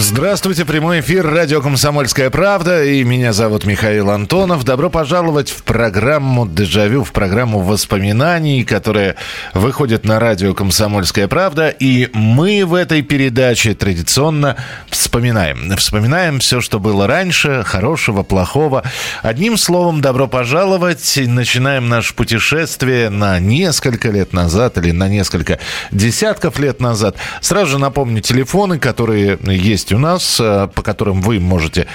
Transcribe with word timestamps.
Здравствуйте, 0.00 0.64
прямой 0.64 1.00
эфир 1.00 1.26
радио 1.26 1.60
«Комсомольская 1.60 2.30
правда» 2.30 2.84
и 2.84 3.02
меня 3.02 3.32
зовут 3.32 3.64
Михаил 3.64 4.10
Антонов. 4.10 4.62
Добро 4.62 4.90
пожаловать 4.90 5.50
в 5.50 5.64
программу 5.64 6.46
«Дежавю», 6.46 7.02
в 7.02 7.10
программу 7.10 7.58
воспоминаний, 7.58 8.62
которая 8.62 9.16
выходит 9.54 10.04
на 10.04 10.20
радио 10.20 10.54
«Комсомольская 10.54 11.26
правда». 11.26 11.70
И 11.70 12.10
мы 12.12 12.64
в 12.64 12.74
этой 12.74 13.02
передаче 13.02 13.74
традиционно 13.74 14.54
вспоминаем. 14.88 15.76
Вспоминаем 15.76 16.38
все, 16.38 16.60
что 16.60 16.78
было 16.78 17.08
раньше, 17.08 17.64
хорошего, 17.66 18.22
плохого. 18.22 18.84
Одним 19.22 19.56
словом, 19.56 20.00
добро 20.00 20.28
пожаловать. 20.28 21.18
Начинаем 21.26 21.88
наше 21.88 22.14
путешествие 22.14 23.10
на 23.10 23.40
несколько 23.40 24.10
лет 24.12 24.32
назад 24.32 24.78
или 24.78 24.92
на 24.92 25.08
несколько 25.08 25.58
десятков 25.90 26.60
лет 26.60 26.78
назад. 26.80 27.16
Сразу 27.40 27.72
же 27.72 27.78
напомню 27.78 28.22
телефоны, 28.22 28.78
которые 28.78 29.40
есть 29.42 29.87
у 29.92 29.98
нас, 29.98 30.38
э, 30.40 30.68
по 30.74 30.82
которым 30.82 31.20
вы 31.20 31.40
можете, 31.40 31.86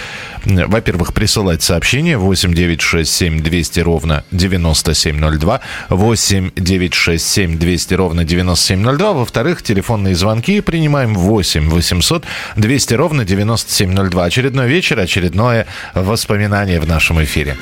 во-первых, 0.45 1.13
присылать 1.13 1.61
сообщения 1.61 2.17
8 2.17 2.53
9 2.53 2.81
6 2.81 3.11
7 3.11 3.41
200 3.41 3.79
ровно 3.81 4.23
9702, 4.31 5.59
8 5.89 6.51
9 6.55 6.93
6 6.93 7.25
7 7.25 7.57
200 7.57 7.93
ровно 7.93 8.23
9702. 8.23 9.13
Во-вторых, 9.13 9.63
телефонные 9.63 10.15
звонки 10.15 10.61
принимаем 10.61 11.15
8 11.15 11.69
800 11.69 12.23
200 12.55 12.93
ровно 12.93 13.25
9702. 13.25 14.23
Очередной 14.25 14.67
вечер, 14.67 14.99
очередное 14.99 15.65
воспоминание 15.93 16.79
в 16.79 16.87
нашем 16.87 17.23
эфире. 17.23 17.57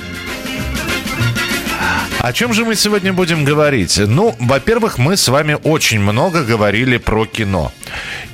О 2.22 2.33
чем 2.33 2.53
же 2.53 2.66
мы 2.66 2.75
сегодня 2.75 3.14
будем 3.14 3.44
говорить? 3.44 3.97
Ну, 3.97 4.36
во-первых, 4.38 5.00
мы 5.00 5.17
с 5.17 5.27
вами 5.27 5.58
очень 5.64 6.00
много 6.00 6.44
говорили 6.44 6.97
про 6.97 7.25
кино. 7.25 7.72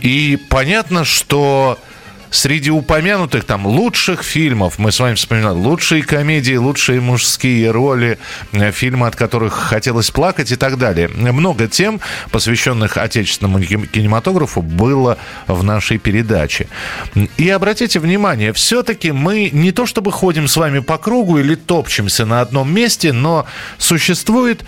И 0.02 0.38
понятно, 0.50 1.06
что 1.06 1.80
среди 2.30 2.70
упомянутых 2.70 3.44
там 3.44 3.66
лучших 3.66 4.24
фильмов, 4.24 4.80
мы 4.80 4.92
с 4.92 5.00
вами 5.00 5.16
вспоминали, 5.16 5.56
лучшие 5.56 6.04
комедии, 6.04 6.56
лучшие 6.56 7.02
мужские 7.02 7.72
роли, 7.72 8.18
э, 8.52 8.72
фильмы, 8.72 9.08
от 9.08 9.16
которых 9.16 9.54
хотелось 9.54 10.12
плакать 10.12 10.52
и 10.52 10.56
так 10.56 10.78
далее. 10.78 11.08
Много 11.08 11.68
тем, 11.68 12.00
посвященных 12.32 12.98
отечественному 12.98 13.64
кин- 13.64 13.88
кинематографу, 13.88 14.62
было 14.62 15.18
в 15.48 15.64
нашей 15.64 15.98
передаче. 15.98 16.68
И 17.38 17.50
обратите 17.50 18.00
внимание, 18.00 18.54
все-таки 18.54 19.12
мы 19.12 19.50
не 19.52 19.72
то 19.72 19.86
чтобы 19.86 20.12
ходим 20.12 20.48
с 20.48 20.58
вами 20.58 20.80
по 20.80 20.98
кругу 20.98 21.40
или 21.40 21.56
топчемся 21.56 22.26
на 22.26 22.42
одном 22.42 22.74
месте, 22.74 23.14
но 23.14 23.46
существует 23.78 24.64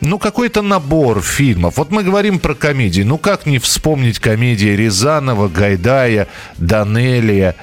ну, 0.00 0.18
какой-то 0.18 0.62
набор 0.62 1.22
фильмов. 1.22 1.78
Вот 1.78 1.90
мы 1.90 2.02
говорим 2.02 2.38
про 2.38 2.54
комедии. 2.54 3.02
Ну, 3.02 3.18
как 3.18 3.46
не 3.46 3.58
вспомнить 3.58 4.18
комедии 4.18 4.68
Рязанова, 4.68 5.48
Гайдая, 5.48 6.28
Данелия? 7.14 7.54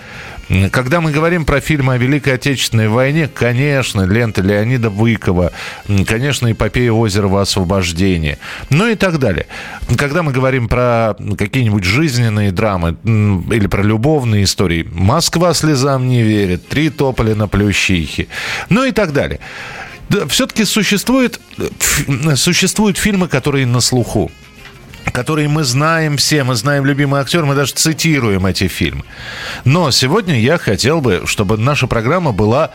Когда 0.71 0.99
мы 0.99 1.11
говорим 1.11 1.45
про 1.45 1.61
фильмы 1.61 1.93
о 1.93 1.97
Великой 1.97 2.33
Отечественной 2.33 2.89
войне, 2.89 3.29
конечно, 3.33 4.01
лента 4.01 4.41
Леонида 4.41 4.89
Быкова, 4.89 5.53
конечно, 6.05 6.51
эпопея 6.51 6.91
Озерова 6.91 7.41
освобождения, 7.41 8.37
ну 8.69 8.87
и 8.87 8.95
так 8.95 9.17
далее. 9.17 9.47
Когда 9.95 10.23
мы 10.23 10.33
говорим 10.33 10.67
про 10.67 11.15
какие-нибудь 11.37 11.85
жизненные 11.85 12.51
драмы 12.51 12.97
или 13.05 13.67
про 13.67 13.81
любовные 13.81 14.43
истории, 14.43 14.85
Москва 14.91 15.53
слезам 15.53 16.09
не 16.09 16.21
верит, 16.21 16.67
три 16.67 16.89
тополя 16.89 17.33
на 17.33 17.47
плющихе, 17.47 18.27
ну 18.67 18.83
и 18.83 18.91
так 18.91 19.13
далее. 19.13 19.39
Все-таки 20.27 20.65
существует, 20.65 21.39
э, 21.57 22.35
существуют 22.35 22.97
фильмы, 22.97 23.29
которые 23.29 23.65
на 23.65 23.79
слуху 23.79 24.29
которые 25.13 25.47
мы 25.47 25.63
знаем 25.63 26.17
все, 26.17 26.43
мы 26.43 26.55
знаем 26.55 26.85
любимые 26.85 27.21
актеры, 27.21 27.45
мы 27.45 27.55
даже 27.55 27.73
цитируем 27.73 28.45
эти 28.45 28.67
фильмы. 28.67 29.03
Но 29.65 29.91
сегодня 29.91 30.39
я 30.39 30.57
хотел 30.57 31.01
бы, 31.01 31.23
чтобы 31.25 31.57
наша 31.57 31.87
программа 31.87 32.31
была, 32.31 32.71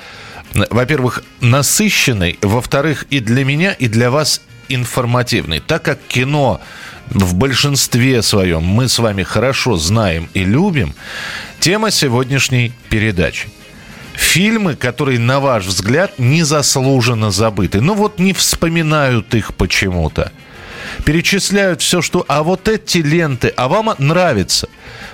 во-первых, 0.53 1.23
насыщенной, 1.41 2.39
во-вторых, 2.43 3.07
и 3.11 3.21
для 3.21 3.45
меня, 3.45 3.73
и 3.73 3.89
для 3.89 4.11
вас 4.11 4.43
информативной. 4.69 5.61
Так 5.61 5.83
как 5.83 5.99
кино 6.09 6.61
в 7.09 7.35
большинстве 7.35 8.23
своем 8.23 8.65
мы 8.65 8.89
с 8.89 8.99
вами 8.99 9.23
хорошо 9.23 9.77
знаем 9.77 10.29
и 10.35 10.45
любим, 10.45 10.95
тема 11.61 11.91
сегодняшней 11.91 12.73
передачи. 12.91 13.49
Фильмы, 14.15 14.77
которые, 14.77 15.19
на 15.19 15.41
ваш 15.41 15.67
взгляд, 15.67 16.19
незаслуженно 16.19 17.31
забыты. 17.31 17.83
Ну 17.83 17.95
вот 17.95 18.19
не 18.19 18.33
вспоминают 18.33 19.35
их 19.35 19.55
почему-то 19.55 20.33
перечисляют 21.05 21.83
все, 21.83 22.03
что... 22.03 22.25
А 22.29 22.43
вот 22.43 22.69
эти 22.69 22.99
ленты, 22.99 23.53
а 23.57 23.69
вам 23.69 23.95
нравится. 23.99 24.69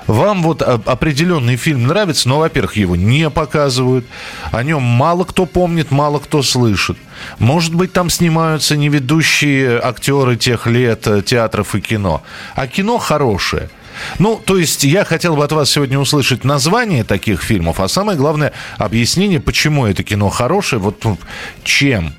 Вам 0.06 0.42
вот 0.42 0.62
определенный 0.62 1.56
фильм 1.56 1.86
нравится, 1.86 2.28
но, 2.28 2.38
во-первых, 2.38 2.76
его 2.76 2.96
не 2.96 3.30
показывают. 3.30 4.06
О 4.50 4.62
нем 4.62 4.82
мало 4.82 5.24
кто 5.24 5.46
помнит, 5.46 5.90
мало 5.90 6.18
кто 6.18 6.42
слышит. 6.42 6.96
Может 7.38 7.74
быть, 7.74 7.92
там 7.92 8.10
снимаются 8.10 8.76
не 8.76 8.88
ведущие 8.88 9.78
актеры 9.78 10.36
тех 10.36 10.66
лет 10.66 11.06
э, 11.06 11.22
театров 11.22 11.74
и 11.74 11.80
кино. 11.80 12.22
А 12.54 12.66
кино 12.66 12.98
хорошее. 12.98 13.70
Ну, 14.18 14.40
то 14.44 14.56
есть 14.56 14.84
я 14.84 15.04
хотел 15.04 15.36
бы 15.36 15.44
от 15.44 15.52
вас 15.52 15.70
сегодня 15.70 15.98
услышать 15.98 16.44
название 16.44 17.04
таких 17.04 17.42
фильмов, 17.42 17.78
а 17.78 17.88
самое 17.88 18.18
главное 18.18 18.52
объяснение, 18.78 19.38
почему 19.38 19.86
это 19.86 20.02
кино 20.02 20.30
хорошее, 20.30 20.80
вот 20.80 21.04
ну, 21.04 21.18
чем 21.62 22.14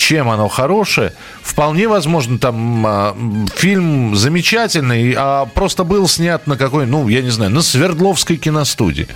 чем 0.00 0.30
оно 0.30 0.48
хорошее. 0.48 1.12
Вполне 1.42 1.86
возможно, 1.86 2.38
там 2.38 2.84
а, 2.86 3.16
фильм 3.54 4.16
замечательный, 4.16 5.14
а 5.16 5.44
просто 5.44 5.84
был 5.84 6.08
снят 6.08 6.46
на 6.46 6.56
какой, 6.56 6.86
ну, 6.86 7.06
я 7.08 7.20
не 7.20 7.28
знаю, 7.28 7.50
на 7.50 7.60
Свердловской 7.60 8.36
киностудии. 8.36 9.06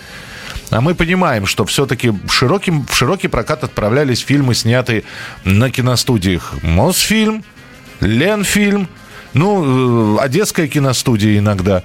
А 0.70 0.82
мы 0.82 0.94
понимаем, 0.94 1.46
что 1.46 1.64
все-таки 1.64 2.10
в, 2.10 2.30
широким, 2.30 2.86
в 2.86 2.94
широкий 2.94 3.28
прокат 3.28 3.64
отправлялись 3.64 4.20
фильмы, 4.20 4.54
снятые 4.54 5.04
на 5.44 5.70
киностудиях. 5.70 6.54
Мосфильм, 6.62 7.44
Ленфильм, 8.00 8.88
ну, 9.32 10.18
э, 10.18 10.22
Одесская 10.22 10.68
киностудия 10.68 11.38
иногда. 11.38 11.82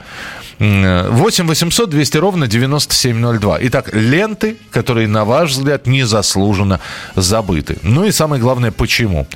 М, 0.59 1.11
8 1.11 1.47
800 1.47 1.89
200 1.89 2.17
ровно 2.17 2.47
9702. 2.47 3.57
Итак, 3.61 3.93
ленты, 3.93 4.57
которые, 4.71 5.07
на 5.07 5.23
ваш 5.25 5.51
взгляд, 5.51 5.87
незаслуженно 5.87 6.79
забыты. 7.15 7.77
Ну 7.81 8.05
и 8.05 8.11
самое 8.11 8.41
главное, 8.41 8.71
почему. 8.71 9.27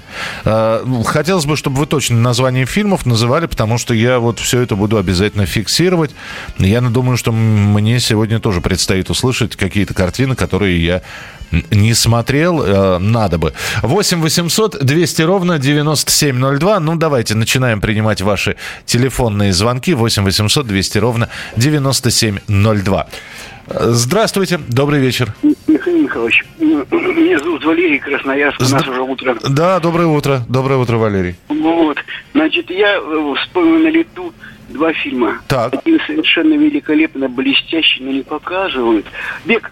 Э, 0.45 0.83
Хотелось 1.05 1.45
бы, 1.45 1.55
чтобы 1.55 1.77
вы 1.77 1.85
точно 1.85 2.17
название 2.17 2.65
фильмов 2.65 3.05
называли, 3.05 3.45
потому 3.45 3.77
что 3.77 3.93
я 3.93 4.19
вот 4.19 4.39
все 4.39 4.61
это 4.61 4.75
буду 4.75 4.97
обязательно 4.97 5.45
фиксировать. 5.45 6.11
Я 6.57 6.81
думаю, 6.81 7.17
что 7.17 7.31
мне 7.31 7.99
сегодня 7.99 8.39
тоже 8.39 8.59
предстоит 8.61 9.09
услышать 9.09 9.55
какие-то 9.55 9.93
картины, 9.93 10.35
которые 10.35 10.83
я 10.83 11.01
не 11.71 11.93
смотрел, 11.93 12.63
э, 12.63 12.97
надо 12.99 13.37
бы. 13.37 13.53
8 13.81 14.21
800 14.21 14.83
200 14.83 15.21
ровно 15.21 15.59
9702. 15.59 16.79
Ну, 16.79 16.95
давайте 16.95 17.35
начинаем 17.35 17.81
принимать 17.81 18.21
ваши 18.21 18.55
телефонные 18.85 19.53
звонки. 19.53 19.93
8 19.93 20.23
800 20.23 20.67
200 20.67 20.97
ровно 20.97 21.29
9702. 21.57 23.07
Э, 23.67 23.89
Здравствуйте, 23.91 24.59
добрый 24.67 24.99
вечер. 24.99 25.33
Михаил 25.67 26.03
Михайлович, 26.03 26.43
меня 26.59 27.39
зовут 27.39 27.63
Валерий 27.65 27.99
Красноярск, 27.99 28.59
у 28.59 28.63
нас 28.63 28.87
уже 28.87 29.01
утро. 29.01 29.37
Да, 29.49 29.79
доброе 29.79 30.07
утро. 30.07 30.41
Доброе 30.49 30.77
утро, 30.77 30.97
Валерий. 30.97 31.35
Вот, 31.47 31.97
значит, 32.33 32.69
я 32.69 32.97
э, 32.97 33.33
вспомнил 33.41 33.79
на 33.79 33.89
лету 33.89 34.33
два 34.69 34.93
фильма. 34.93 35.39
Так. 35.47 35.73
Один 35.73 35.99
совершенно 36.05 36.53
великолепно 36.55 37.29
блестящий, 37.29 38.03
но 38.03 38.11
не 38.11 38.23
показывают. 38.23 39.05
Бег. 39.45 39.71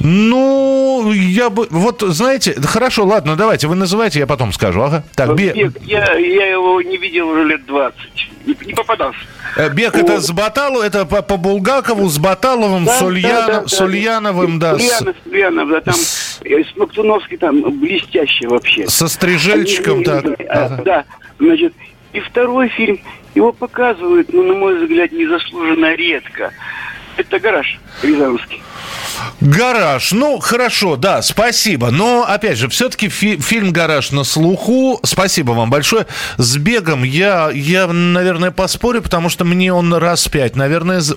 Ну, 0.00 1.12
я 1.12 1.50
бы... 1.50 1.66
Вот, 1.70 2.02
знаете, 2.02 2.54
хорошо, 2.62 3.04
ладно, 3.04 3.34
давайте, 3.36 3.66
вы 3.66 3.74
называйте, 3.74 4.20
я 4.20 4.26
потом 4.26 4.52
скажу. 4.52 4.80
Ага. 4.82 5.02
Так, 5.16 5.34
бе- 5.34 5.52
Бег. 5.52 5.72
Я, 5.82 6.14
я 6.14 6.46
его 6.46 6.80
не 6.82 6.96
видел 6.96 7.28
уже 7.28 7.44
лет 7.44 7.66
20. 7.66 7.98
Не, 8.46 8.56
не 8.66 8.74
попадался. 8.74 9.18
э, 9.56 9.68
Бег 9.70 9.96
это 9.96 10.20
с 10.20 10.30
Баталу, 10.30 10.80
это 10.80 11.04
по, 11.04 11.20
по 11.22 11.36
Булгакову, 11.36 12.08
с 12.08 12.18
Баталовым, 12.18 12.84
Да, 12.84 12.92
с, 12.98 13.02
Ульяно- 13.02 13.22
да, 13.28 13.46
да, 13.46 13.60
да. 13.62 13.68
с 13.68 13.80
Ульяновым, 13.80 14.58
да, 14.60 14.78
с- 14.78 14.82
Ульянов, 15.00 15.16
Ульянов, 15.26 15.68
да, 15.70 15.80
там 15.80 15.94
э, 16.44 16.64
Смоктуновский 16.74 17.36
там 17.36 17.60
блестящий 17.80 18.46
вообще. 18.46 18.86
со 18.88 19.08
Стрижельчиком, 19.08 19.96
Они- 19.96 20.04
так. 20.04 20.24
а, 20.48 20.64
Ага. 20.66 20.82
Да, 20.84 21.04
значит, 21.40 21.74
и 22.12 22.20
второй 22.20 22.68
фильм, 22.68 23.00
его 23.34 23.52
показывают, 23.52 24.32
ну, 24.32 24.44
на 24.44 24.54
мой 24.54 24.78
взгляд, 24.80 25.10
незаслуженно 25.12 25.94
редко. 25.94 26.52
Это 27.18 27.38
«Гараж» 27.40 27.78
Рязанский. 28.02 28.62
Гараж. 29.40 30.12
Ну, 30.12 30.38
хорошо, 30.38 30.96
да, 30.96 31.22
спасибо. 31.22 31.90
Но, 31.90 32.24
опять 32.24 32.56
же, 32.58 32.68
все-таки 32.68 33.08
фи- 33.08 33.38
фильм 33.38 33.72
«Гараж» 33.72 34.12
на 34.12 34.24
слуху. 34.24 35.00
Спасибо 35.02 35.52
вам 35.52 35.70
большое. 35.70 36.06
С 36.36 36.56
«Бегом» 36.56 37.02
я, 37.02 37.50
я, 37.52 37.86
наверное, 37.88 38.50
поспорю, 38.52 39.02
потому 39.02 39.28
что 39.28 39.44
мне 39.44 39.72
он 39.72 39.92
раз 39.94 40.28
пять, 40.28 40.54
наверное, 40.56 41.00
за, 41.00 41.16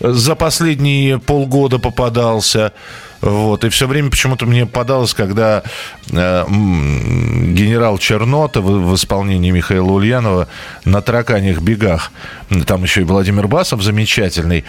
за 0.00 0.34
последние 0.36 1.18
полгода 1.18 1.78
попадался. 1.78 2.72
Вот, 3.20 3.64
и 3.64 3.68
все 3.68 3.86
время 3.86 4.10
почему-то 4.10 4.46
мне 4.46 4.66
подалось, 4.66 5.14
когда 5.14 5.62
э, 6.10 6.44
генерал 6.48 7.98
Чернота 7.98 8.60
в, 8.60 8.90
в 8.90 8.94
исполнении 8.94 9.50
Михаила 9.50 9.90
Ульянова 9.90 10.48
на 10.84 11.00
тараканьих 11.00 11.60
бегах, 11.60 12.12
там 12.66 12.82
еще 12.82 13.00
и 13.00 13.04
Владимир 13.04 13.48
Басов 13.48 13.82
замечательный. 13.82 14.64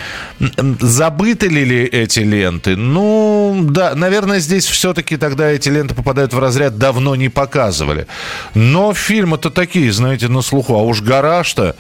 Забыты 0.79 1.47
ли 1.47 1.83
эти 1.85 2.19
ленты? 2.19 2.75
Ну, 2.75 3.65
да, 3.69 3.93
наверное, 3.95 4.39
здесь 4.39 4.65
все-таки 4.65 5.17
тогда 5.17 5.49
эти 5.49 5.69
ленты 5.69 5.93
попадают 5.93 6.33
в 6.33 6.39
разряд 6.39 6.77
«давно 6.77 7.15
не 7.15 7.29
показывали». 7.29 8.07
Но 8.55 8.93
фильмы-то 8.93 9.49
такие, 9.49 9.91
знаете, 9.91 10.27
на 10.27 10.41
слуху. 10.41 10.73
А 10.75 10.81
уж 10.81 11.01
«Гараж»-то, 11.01 11.75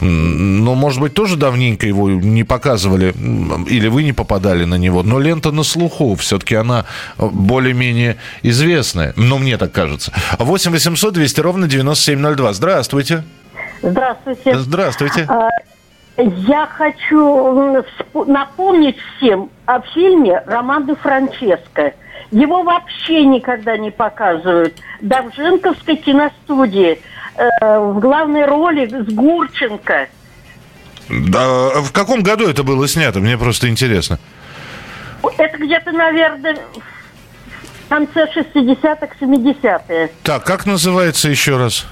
ну, 0.00 0.74
может 0.74 1.00
быть, 1.00 1.14
тоже 1.14 1.36
давненько 1.36 1.86
его 1.86 2.10
не 2.10 2.44
показывали, 2.44 3.14
или 3.68 3.88
вы 3.88 4.04
не 4.04 4.12
попадали 4.12 4.64
на 4.64 4.76
него, 4.76 5.02
но 5.02 5.18
лента 5.18 5.50
на 5.50 5.62
слуху 5.62 6.01
слуху. 6.02 6.16
Все-таки 6.16 6.54
она 6.54 6.84
э, 7.18 7.28
более-менее 7.30 8.16
известная. 8.42 9.12
Ну, 9.16 9.38
мне 9.38 9.56
так 9.56 9.72
кажется. 9.72 10.12
8 10.38 10.70
800 10.70 11.14
200 11.14 11.40
ровно 11.40 11.68
9702. 11.68 12.52
Здравствуйте. 12.52 13.24
Здравствуйте. 13.82 14.58
Здравствуйте. 14.58 15.26
А, 15.28 15.48
я 16.16 16.66
хочу 16.66 17.84
напомнить 18.26 18.96
всем 19.16 19.50
о 19.66 19.80
фильме 19.80 20.42
Романа 20.46 20.94
Франческо. 20.96 21.94
Его 22.30 22.62
вообще 22.62 23.24
никогда 23.24 23.76
не 23.76 23.90
показывают. 23.90 24.74
Да 25.00 25.22
в 25.22 25.34
Женковской 25.34 25.96
киностудии 25.96 26.98
э, 27.36 27.78
в 27.78 27.98
главной 27.98 28.46
роли 28.46 28.86
с 28.86 29.12
Гурченко. 29.12 30.08
Да, 31.08 31.80
в 31.82 31.92
каком 31.92 32.22
году 32.22 32.48
это 32.48 32.62
было 32.62 32.88
снято? 32.88 33.20
Мне 33.20 33.36
просто 33.36 33.68
интересно. 33.68 34.18
Это 35.38 35.58
где-то, 35.58 35.92
наверное, 35.92 36.56
в 37.86 37.88
конце 37.88 38.26
60-х, 38.34 39.08
70-е. 39.20 40.10
Так, 40.22 40.44
как 40.44 40.66
называется 40.66 41.28
еще 41.28 41.56
раз? 41.56 41.86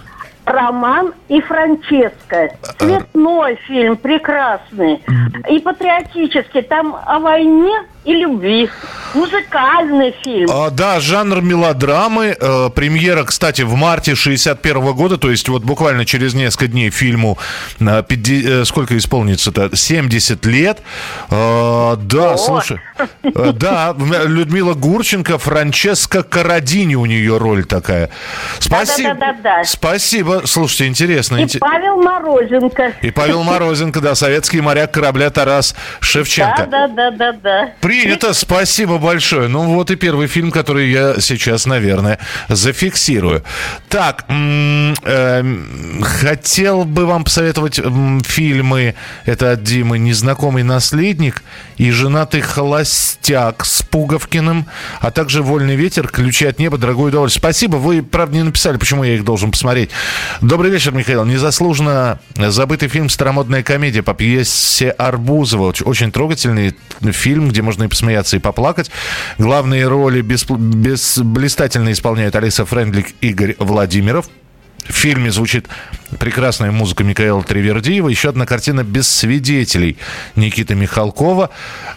Роман 0.45 1.13
и 1.29 1.41
Франческо. 1.41 2.51
Цветной 2.79 3.57
фильм, 3.67 3.97
прекрасный. 3.97 5.03
И 5.49 5.59
патриотический. 5.61 6.63
Там 6.63 6.97
о 7.07 7.19
войне 7.19 7.83
и 8.05 8.15
любви. 8.15 8.69
Музыкальный 9.15 10.15
фильм. 10.23 10.49
А, 10.51 10.71
да, 10.71 11.01
жанр 11.01 11.41
мелодрамы. 11.43 12.37
Э, 12.41 12.71
премьера, 12.75 13.25
кстати, 13.25 13.63
в 13.63 13.75
марте 13.75 14.15
61 14.15 14.77
-го 14.77 14.95
года, 14.95 15.19
то 15.19 15.31
есть 15.31 15.49
вот 15.49 15.65
буквально 15.65 16.05
через 16.05 16.35
несколько 16.35 16.69
дней 16.69 16.91
фильму 16.91 17.37
э, 17.81 18.03
50, 18.07 18.51
э, 18.51 18.65
сколько 18.65 18.97
исполнится-то? 18.97 19.75
70 19.75 20.47
лет. 20.47 20.79
Э, 21.31 21.97
да, 21.97 22.35
О! 22.35 22.37
слушай. 22.37 22.81
Э, 23.23 23.53
да, 23.53 23.95
Людмила 23.99 24.75
Гурченко, 24.75 25.39
Франческа 25.39 26.23
Карадини 26.23 26.95
у 26.95 27.07
нее 27.07 27.37
роль 27.37 27.65
такая. 27.65 28.11
Спасибо. 28.61 29.15
Да, 29.15 29.15
да, 29.15 29.33
да, 29.33 29.39
да. 29.43 29.65
Спасибо. 29.65 30.43
Слушайте, 30.45 30.87
интересно. 30.87 31.37
И 31.37 31.59
Павел 31.59 32.01
Морозенко. 32.03 32.95
И 33.03 33.11
Павел 33.11 33.43
Морозенко, 33.43 34.01
да, 34.01 34.15
советский 34.15 34.61
моряк 34.61 34.93
корабля 34.93 35.31
Тарас 35.31 35.75
Шевченко. 36.01 36.67
Да, 36.71 36.89
да, 36.89 37.11
да, 37.11 37.11
да, 37.11 37.33
да. 37.33 37.73
Принято, 37.91 38.35
спасибо 38.35 38.99
большое. 38.99 39.49
Ну 39.49 39.75
вот 39.75 39.91
и 39.91 39.97
первый 39.97 40.29
фильм, 40.29 40.53
который 40.53 40.93
я 40.93 41.17
сейчас, 41.19 41.67
наверное, 41.67 42.21
зафиксирую. 42.49 43.43
Так, 43.89 44.27
э, 44.29 45.57
хотел 46.01 46.85
бы 46.85 47.05
вам 47.05 47.25
посоветовать 47.25 47.81
фильмы. 48.25 48.95
Это 49.25 49.51
от 49.51 49.65
Димы 49.65 49.99
«Незнакомый 49.99 50.63
наследник» 50.63 51.43
и 51.79 51.91
«Женатый 51.91 52.43
холостяк» 52.43 53.65
с 53.65 53.83
Пуговкиным, 53.83 54.67
а 55.01 55.11
также 55.11 55.43
«Вольный 55.43 55.75
ветер», 55.75 56.07
«Ключи 56.07 56.47
от 56.47 56.61
неба», 56.61 56.79
«Дорогое 56.79 57.09
удовольствие». 57.09 57.41
Спасибо, 57.41 57.79
вы, 57.79 58.05
правда, 58.05 58.37
не 58.37 58.45
написали, 58.45 58.77
почему 58.77 59.03
я 59.03 59.17
их 59.17 59.25
должен 59.25 59.51
посмотреть. 59.51 59.91
Добрый 60.41 60.71
вечер, 60.71 60.93
Михаил. 60.93 61.25
Незаслуженно 61.25 62.21
забытый 62.37 62.89
фильм 62.89 63.09
«Старомодная 63.09 63.65
комедия» 63.65 64.05
по 64.05 64.15
пьесе 64.15 64.91
Арбузова. 64.91 65.75
Очень 65.83 66.13
трогательный 66.13 66.77
фильм, 67.11 67.49
где 67.49 67.63
можно 67.63 67.80
можно 67.81 67.85
и 67.85 67.89
посмеяться, 67.89 68.37
и 68.37 68.41
поплакать. 68.41 68.91
Главные 69.39 69.87
роли 69.89 70.21
без, 70.21 70.45
без 70.45 71.19
блистательно 71.19 71.93
исполняют 71.93 72.37
Алиса 72.37 72.65
Френдлик, 72.65 73.09
Игорь 73.21 73.57
Владимиров. 73.59 74.29
В 74.87 74.93
фильме 74.93 75.31
звучит 75.31 75.69
прекрасная 76.19 76.73
музыка 76.73 77.05
Михаила 77.05 77.43
Тривердиева. 77.43 78.09
Еще 78.09 78.29
одна 78.29 78.45
картина 78.45 78.83
«Без 78.83 79.09
свидетелей» 79.09 79.99
Никиты 80.37 80.75
Михалкова. 80.75 81.51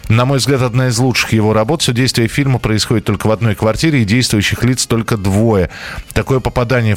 На 0.08 0.24
мой 0.24 0.38
взгляд, 0.38 0.62
одна 0.62 0.88
из 0.88 0.98
лучших 0.98 1.32
его 1.32 1.52
работ. 1.52 1.82
Все 1.82 1.92
действие 1.92 2.28
фильма 2.28 2.58
происходит 2.58 3.04
только 3.04 3.26
в 3.26 3.32
одной 3.32 3.54
квартире, 3.54 4.02
и 4.02 4.04
действующих 4.04 4.62
лиц 4.62 4.86
только 4.86 5.16
двое. 5.16 5.70
Такое 6.12 6.40
попадание 6.40 6.96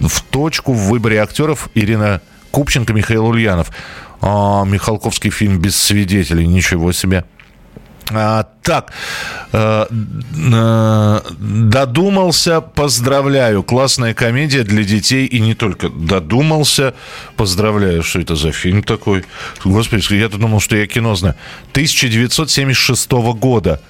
в, 0.00 0.08
в 0.08 0.22
точку 0.22 0.72
в 0.72 0.88
выборе 0.88 1.20
актеров 1.20 1.68
Ирина 1.74 2.20
Купченко, 2.50 2.92
Михаил 2.92 3.26
Ульянов. 3.26 3.70
А, 4.20 4.64
Михалковский 4.64 5.30
фильм 5.30 5.58
«Без 5.60 5.76
свидетелей». 5.76 6.46
Ничего 6.46 6.92
себе. 6.92 7.24
А, 8.12 8.44
так, 8.62 8.92
э, 9.52 9.86
э, 9.88 11.20
додумался, 11.38 12.60
поздравляю. 12.60 13.62
Классная 13.62 14.14
комедия 14.14 14.64
для 14.64 14.84
детей 14.84 15.26
и 15.26 15.40
не 15.40 15.54
только. 15.54 15.88
Додумался, 15.88 16.94
поздравляю. 17.36 18.02
Что 18.02 18.20
это 18.20 18.36
за 18.36 18.52
фильм 18.52 18.82
такой? 18.82 19.24
Господи, 19.64 20.14
я-то 20.14 20.38
думал, 20.38 20.60
что 20.60 20.76
я 20.76 20.86
кино 20.86 21.14
знаю. 21.14 21.36
1976 21.72 23.10
года. 23.34 23.80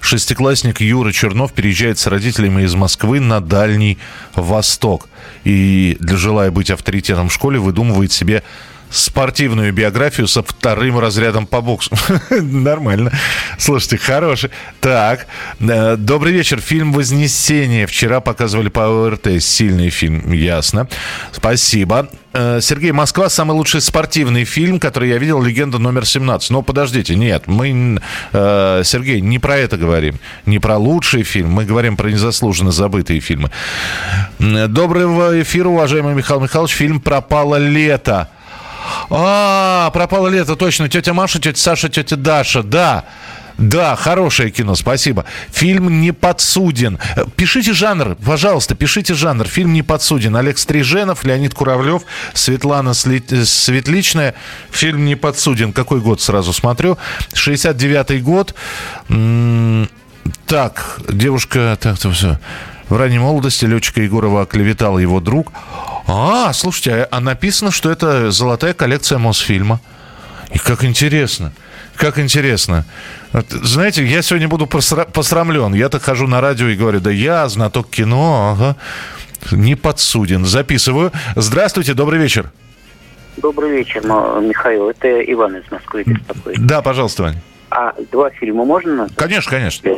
Шестиклассник 0.00 0.80
Юра 0.80 1.12
Чернов 1.12 1.52
переезжает 1.52 1.98
с 1.98 2.06
родителями 2.06 2.62
из 2.62 2.74
Москвы 2.74 3.20
на 3.20 3.40
Дальний 3.40 3.98
Восток. 4.34 5.08
И, 5.44 5.96
желая 6.00 6.50
быть 6.50 6.70
авторитетом 6.70 7.28
в 7.28 7.32
школе, 7.32 7.58
выдумывает 7.58 8.12
себе 8.12 8.42
спортивную 8.90 9.72
биографию 9.72 10.26
со 10.26 10.42
вторым 10.42 10.98
разрядом 10.98 11.46
по 11.46 11.60
боксу. 11.60 11.96
Нормально. 12.30 13.12
Слушайте, 13.58 13.98
хороший. 13.98 14.50
Так, 14.80 15.26
э, 15.60 15.96
добрый 15.96 16.32
вечер. 16.32 16.60
Фильм 16.60 16.92
«Вознесение». 16.92 17.86
Вчера 17.86 18.20
показывали 18.20 18.68
по 18.68 19.06
ОРТ. 19.06 19.42
Сильный 19.42 19.90
фильм, 19.90 20.32
ясно. 20.32 20.88
Спасибо. 21.32 22.08
Э, 22.32 22.60
Сергей, 22.60 22.92
Москва 22.92 23.28
самый 23.28 23.52
лучший 23.52 23.80
спортивный 23.80 24.44
фильм, 24.44 24.78
который 24.78 25.08
я 25.10 25.18
видел, 25.18 25.42
легенда 25.42 25.78
номер 25.78 26.06
17. 26.06 26.50
Но 26.50 26.62
подождите, 26.62 27.14
нет, 27.14 27.44
мы, 27.46 28.00
э, 28.32 28.82
Сергей, 28.84 29.20
не 29.20 29.38
про 29.38 29.56
это 29.56 29.76
говорим. 29.76 30.18
Не 30.46 30.58
про 30.58 30.76
лучший 30.76 31.22
фильм, 31.22 31.50
мы 31.50 31.64
говорим 31.64 31.96
про 31.96 32.08
незаслуженно 32.10 32.70
забытые 32.70 33.20
фильмы. 33.20 33.50
Доброго 34.38 35.40
эфира, 35.42 35.68
уважаемый 35.68 36.14
Михаил 36.14 36.40
Михайлович. 36.40 36.74
Фильм 36.74 37.00
«Пропало 37.00 37.56
лето». 37.56 38.28
А, 39.10 39.90
пропало 39.90 40.28
лето, 40.28 40.56
точно. 40.56 40.88
Тетя 40.88 41.12
Маша, 41.12 41.40
тетя 41.40 41.58
Саша, 41.58 41.88
тетя 41.88 42.16
Даша, 42.16 42.62
да. 42.62 43.04
Да, 43.58 43.96
хорошее 43.96 44.52
кино, 44.52 44.76
спасибо. 44.76 45.24
Фильм 45.50 46.00
«Не 46.00 46.12
подсуден». 46.12 46.96
Пишите 47.34 47.72
жанр, 47.72 48.14
пожалуйста, 48.14 48.76
пишите 48.76 49.14
жанр. 49.14 49.48
Фильм 49.48 49.72
«Не 49.72 49.82
подсуден». 49.82 50.36
Олег 50.36 50.58
Стриженов, 50.58 51.24
Леонид 51.24 51.54
Куравлев, 51.54 52.02
Светлана 52.34 52.94
Светличная. 52.94 54.34
Фильм 54.70 55.04
«Не 55.04 55.16
подсуден». 55.16 55.72
Какой 55.72 55.98
год 55.98 56.20
сразу 56.20 56.52
смотрю? 56.52 56.98
69-й 57.34 58.20
год. 58.20 58.54
Так, 60.46 61.00
девушка... 61.08 61.76
Так, 61.80 61.98
так, 61.98 62.12
все. 62.12 62.38
В 62.88 62.96
ранней 62.96 63.18
молодости 63.18 63.64
летчика 63.64 64.00
Егорова 64.00 64.42
оклеветал 64.42 65.00
его 65.00 65.18
друг. 65.18 65.52
А, 66.10 66.54
слушайте, 66.54 67.06
а, 67.10 67.20
написано, 67.20 67.70
что 67.70 67.90
это 67.90 68.30
золотая 68.30 68.72
коллекция 68.72 69.18
Мосфильма. 69.18 69.78
И 70.50 70.58
как 70.58 70.82
интересно. 70.82 71.52
Как 71.96 72.18
интересно. 72.18 72.86
Знаете, 73.50 74.04
я 74.06 74.22
сегодня 74.22 74.48
буду 74.48 74.66
посрамлен. 74.66 75.74
Я-то 75.74 76.00
хожу 76.00 76.26
на 76.26 76.40
радио 76.40 76.68
и 76.68 76.76
говорю, 76.76 77.00
да 77.00 77.10
я 77.10 77.46
знаток 77.48 77.90
кино, 77.90 78.56
ага. 78.56 78.76
Не 79.52 79.74
подсуден. 79.74 80.46
Записываю. 80.46 81.12
Здравствуйте, 81.36 81.92
добрый 81.92 82.18
вечер. 82.18 82.50
Добрый 83.36 83.70
вечер, 83.70 84.02
Михаил. 84.04 84.88
Это 84.88 85.20
Иван 85.32 85.56
из 85.56 85.70
Москвы 85.70 86.04
беспокоит. 86.04 86.64
Да, 86.64 86.80
пожалуйста, 86.80 87.24
Ваня. 87.24 87.42
А 87.70 87.92
два 88.10 88.30
фильма 88.30 88.64
можно 88.64 88.92
назвать? 88.92 89.16
Конечно, 89.16 89.50
конечно. 89.50 89.90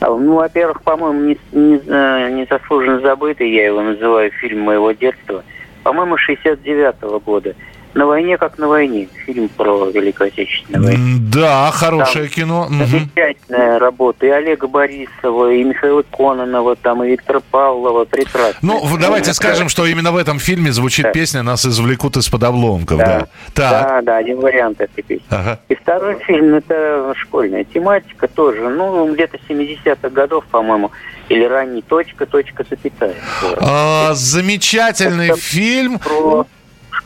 Ну, 0.00 0.34
во-первых, 0.34 0.82
по-моему, 0.82 1.20
не, 1.20 1.38
не, 1.52 1.80
э, 1.86 2.30
незаслуженно 2.30 3.00
забытый, 3.00 3.50
я 3.50 3.66
его 3.66 3.82
называю, 3.82 4.30
фильм 4.30 4.60
моего 4.60 4.92
детства. 4.92 5.44
По-моему, 5.82 6.16
69-го 6.16 7.20
года. 7.20 7.54
На 7.96 8.04
войне 8.04 8.36
как 8.36 8.58
на 8.58 8.68
войне. 8.68 9.08
Фильм 9.24 9.48
про 9.48 9.86
Великую 9.86 10.28
Отечественную 10.28 10.84
войну. 10.84 11.16
Да, 11.32 11.70
хорошее 11.72 12.28
кино. 12.28 12.66
Мгм. 12.68 12.84
Замечательная 12.86 13.78
работа. 13.78 14.26
И 14.26 14.28
Олега 14.28 14.66
Борисова, 14.68 15.50
и 15.50 15.64
Михаила 15.64 16.02
Кононова, 16.02 16.76
там, 16.76 17.02
и 17.02 17.08
Виктора 17.12 17.40
Павлова. 17.50 18.04
Прекрасно. 18.04 18.58
Ну, 18.60 18.86
давайте 19.00 19.32
скажем, 19.32 19.70
что 19.70 19.86
именно 19.86 20.12
в 20.12 20.18
этом 20.18 20.38
фильме 20.38 20.72
звучит 20.72 21.06
Да. 21.06 21.10
песня 21.12 21.42
«Нас 21.42 21.64
извлекут 21.64 22.18
из-под 22.18 22.42
обломков». 22.42 22.98
Да. 22.98 23.06
Да. 23.06 23.26
Так. 23.54 23.70
Да, 23.88 24.02
да, 24.02 24.16
один 24.18 24.40
вариант 24.40 24.78
этой 24.82 25.02
песни. 25.02 25.24
Ага. 25.30 25.58
И 25.68 25.74
второй 25.74 26.18
фильм, 26.24 26.54
это 26.54 27.14
школьная 27.16 27.64
тематика 27.64 28.28
тоже, 28.28 28.68
ну, 28.68 29.10
где-то 29.14 29.38
70-х 29.48 30.10
годов, 30.10 30.44
по-моему, 30.50 30.90
или 31.30 31.44
ранний 31.44 31.80
точка, 31.80 32.26
точка, 32.26 32.62
запятая. 32.68 33.14
А, 33.58 34.12
замечательный 34.12 35.28
Это- 35.30 35.40
фильм. 35.40 35.98
Про 35.98 36.46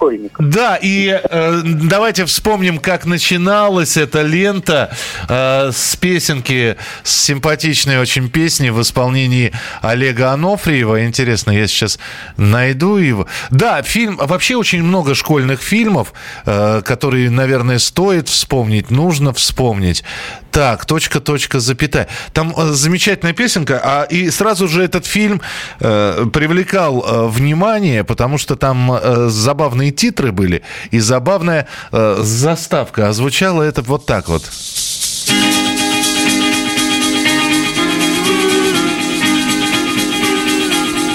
школьников. 0.01 0.49
Да, 0.49 0.79
и 0.81 1.21
э, 1.23 1.61
давайте 1.65 2.25
вспомним, 2.25 2.79
как 2.79 3.05
начиналась 3.05 3.97
эта 3.99 4.23
лента 4.23 4.91
э, 5.29 5.71
с 5.73 5.97
песенки, 5.97 6.77
с 7.03 7.15
симпатичной 7.25 7.99
очень 7.99 8.31
песни 8.31 8.71
в 8.71 8.81
исполнении 8.81 9.53
Олега 9.83 10.33
Анофриева. 10.33 11.05
Интересно, 11.05 11.51
я 11.51 11.67
сейчас 11.67 11.99
найду 12.39 12.97
его. 12.97 13.27
Да, 13.51 13.83
фильм, 13.83 14.17
вообще 14.17 14.57
очень 14.57 14.83
много 14.83 15.15
школьных 15.15 15.61
фильмов, 15.61 16.15
э, 16.47 16.81
которые, 16.83 17.29
наверное, 17.29 17.79
стоит 17.79 18.29
вспомнить, 18.29 18.91
нужно 18.91 19.35
вспомнить. 19.35 20.03
Так, 20.51 20.85
точка, 20.87 21.21
точка, 21.21 21.61
запятая. 21.61 22.09
Там 22.33 22.55
э, 22.57 22.73
замечательная 22.73 23.35
песенка, 23.35 23.81
а 23.85 24.03
и 24.05 24.31
сразу 24.31 24.67
же 24.67 24.83
этот 24.83 25.07
фильм 25.07 25.43
э, 25.81 26.27
привлекал 26.33 27.05
э, 27.07 27.27
внимание, 27.29 28.03
потому 28.03 28.39
что 28.39 28.57
там 28.57 28.93
э, 28.93 29.29
забавные 29.29 29.90
титры 29.91 30.33
были 30.33 30.63
и 30.91 31.01
забавная 31.01 31.67
э, 31.93 32.19
заставка. 32.23 33.09
А 33.09 33.13
звучало 33.13 33.63
это 33.63 33.83
вот 33.83 34.07
так 34.07 34.29
вот. 34.29 34.43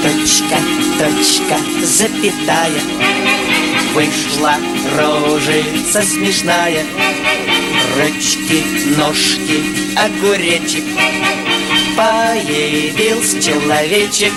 Точка, 0.03 0.58
точка, 1.00 1.58
запятая 1.84 2.82
Вышла 3.96 4.55
рожица 4.98 6.03
смешная 6.03 6.84
Ручки, 7.98 8.63
ножки, 8.98 9.63
огуречек 9.98 10.84
Появился 11.98 13.41
человечек 13.41 14.34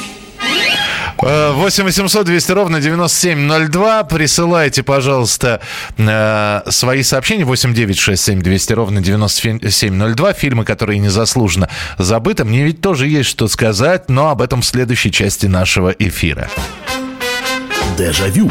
8 1.21 1.85
800 1.85 2.27
200 2.27 2.53
ровно 2.53 2.81
9702. 2.81 4.05
Присылайте, 4.05 4.83
пожалуйста, 4.83 5.61
э, 5.97 6.63
свои 6.71 7.03
сообщения. 7.03 7.45
8 7.45 7.75
9 7.75 7.99
6 7.99 8.23
7 8.23 8.43
200 8.43 8.73
ровно 8.73 9.01
9702. 9.01 10.33
Фильмы, 10.33 10.65
которые 10.65 10.99
незаслуженно 10.99 11.69
забыты. 11.99 12.45
Мне 12.45 12.65
ведь 12.65 12.81
тоже 12.81 13.09
есть 13.09 13.29
что 13.29 13.49
сказать, 13.49 14.09
но 14.09 14.31
об 14.31 14.43
этом 14.43 14.63
в 14.63 14.67
следующей 14.67 15.11
части 15.11 15.47
нашего 15.47 15.91
эфира. 15.91 16.49
Дежавю. 17.97 18.49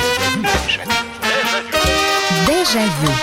Дежавю. 2.45 3.13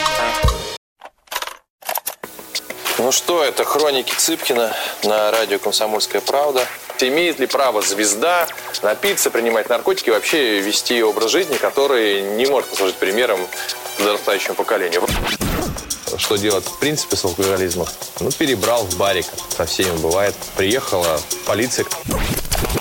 Ну 2.99 3.13
что, 3.13 3.45
это 3.45 3.65
хроники 3.65 4.15
Цыпкина 4.17 4.73
на 5.05 5.31
радио 5.31 5.59
«Комсомольская 5.59 6.23
правда». 6.23 6.67
Имеет 7.09 7.39
ли 7.39 7.47
право 7.47 7.83
звезда 7.83 8.47
напиться, 8.83 9.31
принимать 9.31 9.69
наркотики 9.69 10.09
вообще 10.11 10.61
вести 10.61 11.03
образ 11.03 11.31
жизни, 11.31 11.57
который 11.57 12.23
не 12.23 12.47
может 12.47 12.71
послужить 12.71 12.97
примером 12.97 13.39
подрастающему 13.99 14.55
поколению? 14.55 15.03
Что 16.17 16.37
делать 16.37 16.65
в 16.65 16.79
принципе 16.79 17.17
с 17.17 17.25
алкоголизмом? 17.25 17.87
Ну, 18.21 18.31
перебрал 18.31 18.85
в 18.85 18.97
барик, 18.97 19.27
со 19.55 19.67
всеми 19.67 19.97
бывает. 19.99 20.35
Приехала 20.57 21.21
полиция. 21.45 21.85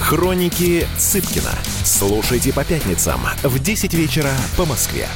Хроники 0.00 0.86
Цыпкина. 0.98 1.50
Слушайте 1.84 2.52
по 2.52 2.64
пятницам 2.64 3.20
в 3.42 3.58
10 3.58 3.94
вечера 3.94 4.30
по 4.56 4.64
Москве. 4.64 5.08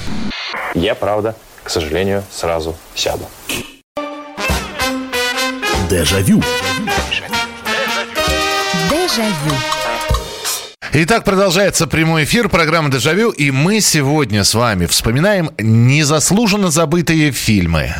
Я, 0.74 0.94
правда, 0.94 1.34
к 1.62 1.70
сожалению, 1.70 2.24
сразу 2.30 2.76
сяду. 2.94 3.26
Дежавю. 5.90 6.42
Дежавю. 8.90 9.54
Итак, 10.92 11.24
продолжается 11.24 11.86
прямой 11.86 12.24
эфир 12.24 12.48
программы 12.48 12.90
«Дежавю», 12.90 13.30
и 13.30 13.50
мы 13.50 13.80
сегодня 13.80 14.42
с 14.42 14.54
вами 14.54 14.86
вспоминаем 14.86 15.50
незаслуженно 15.58 16.70
забытые 16.70 17.30
фильмы. 17.30 17.94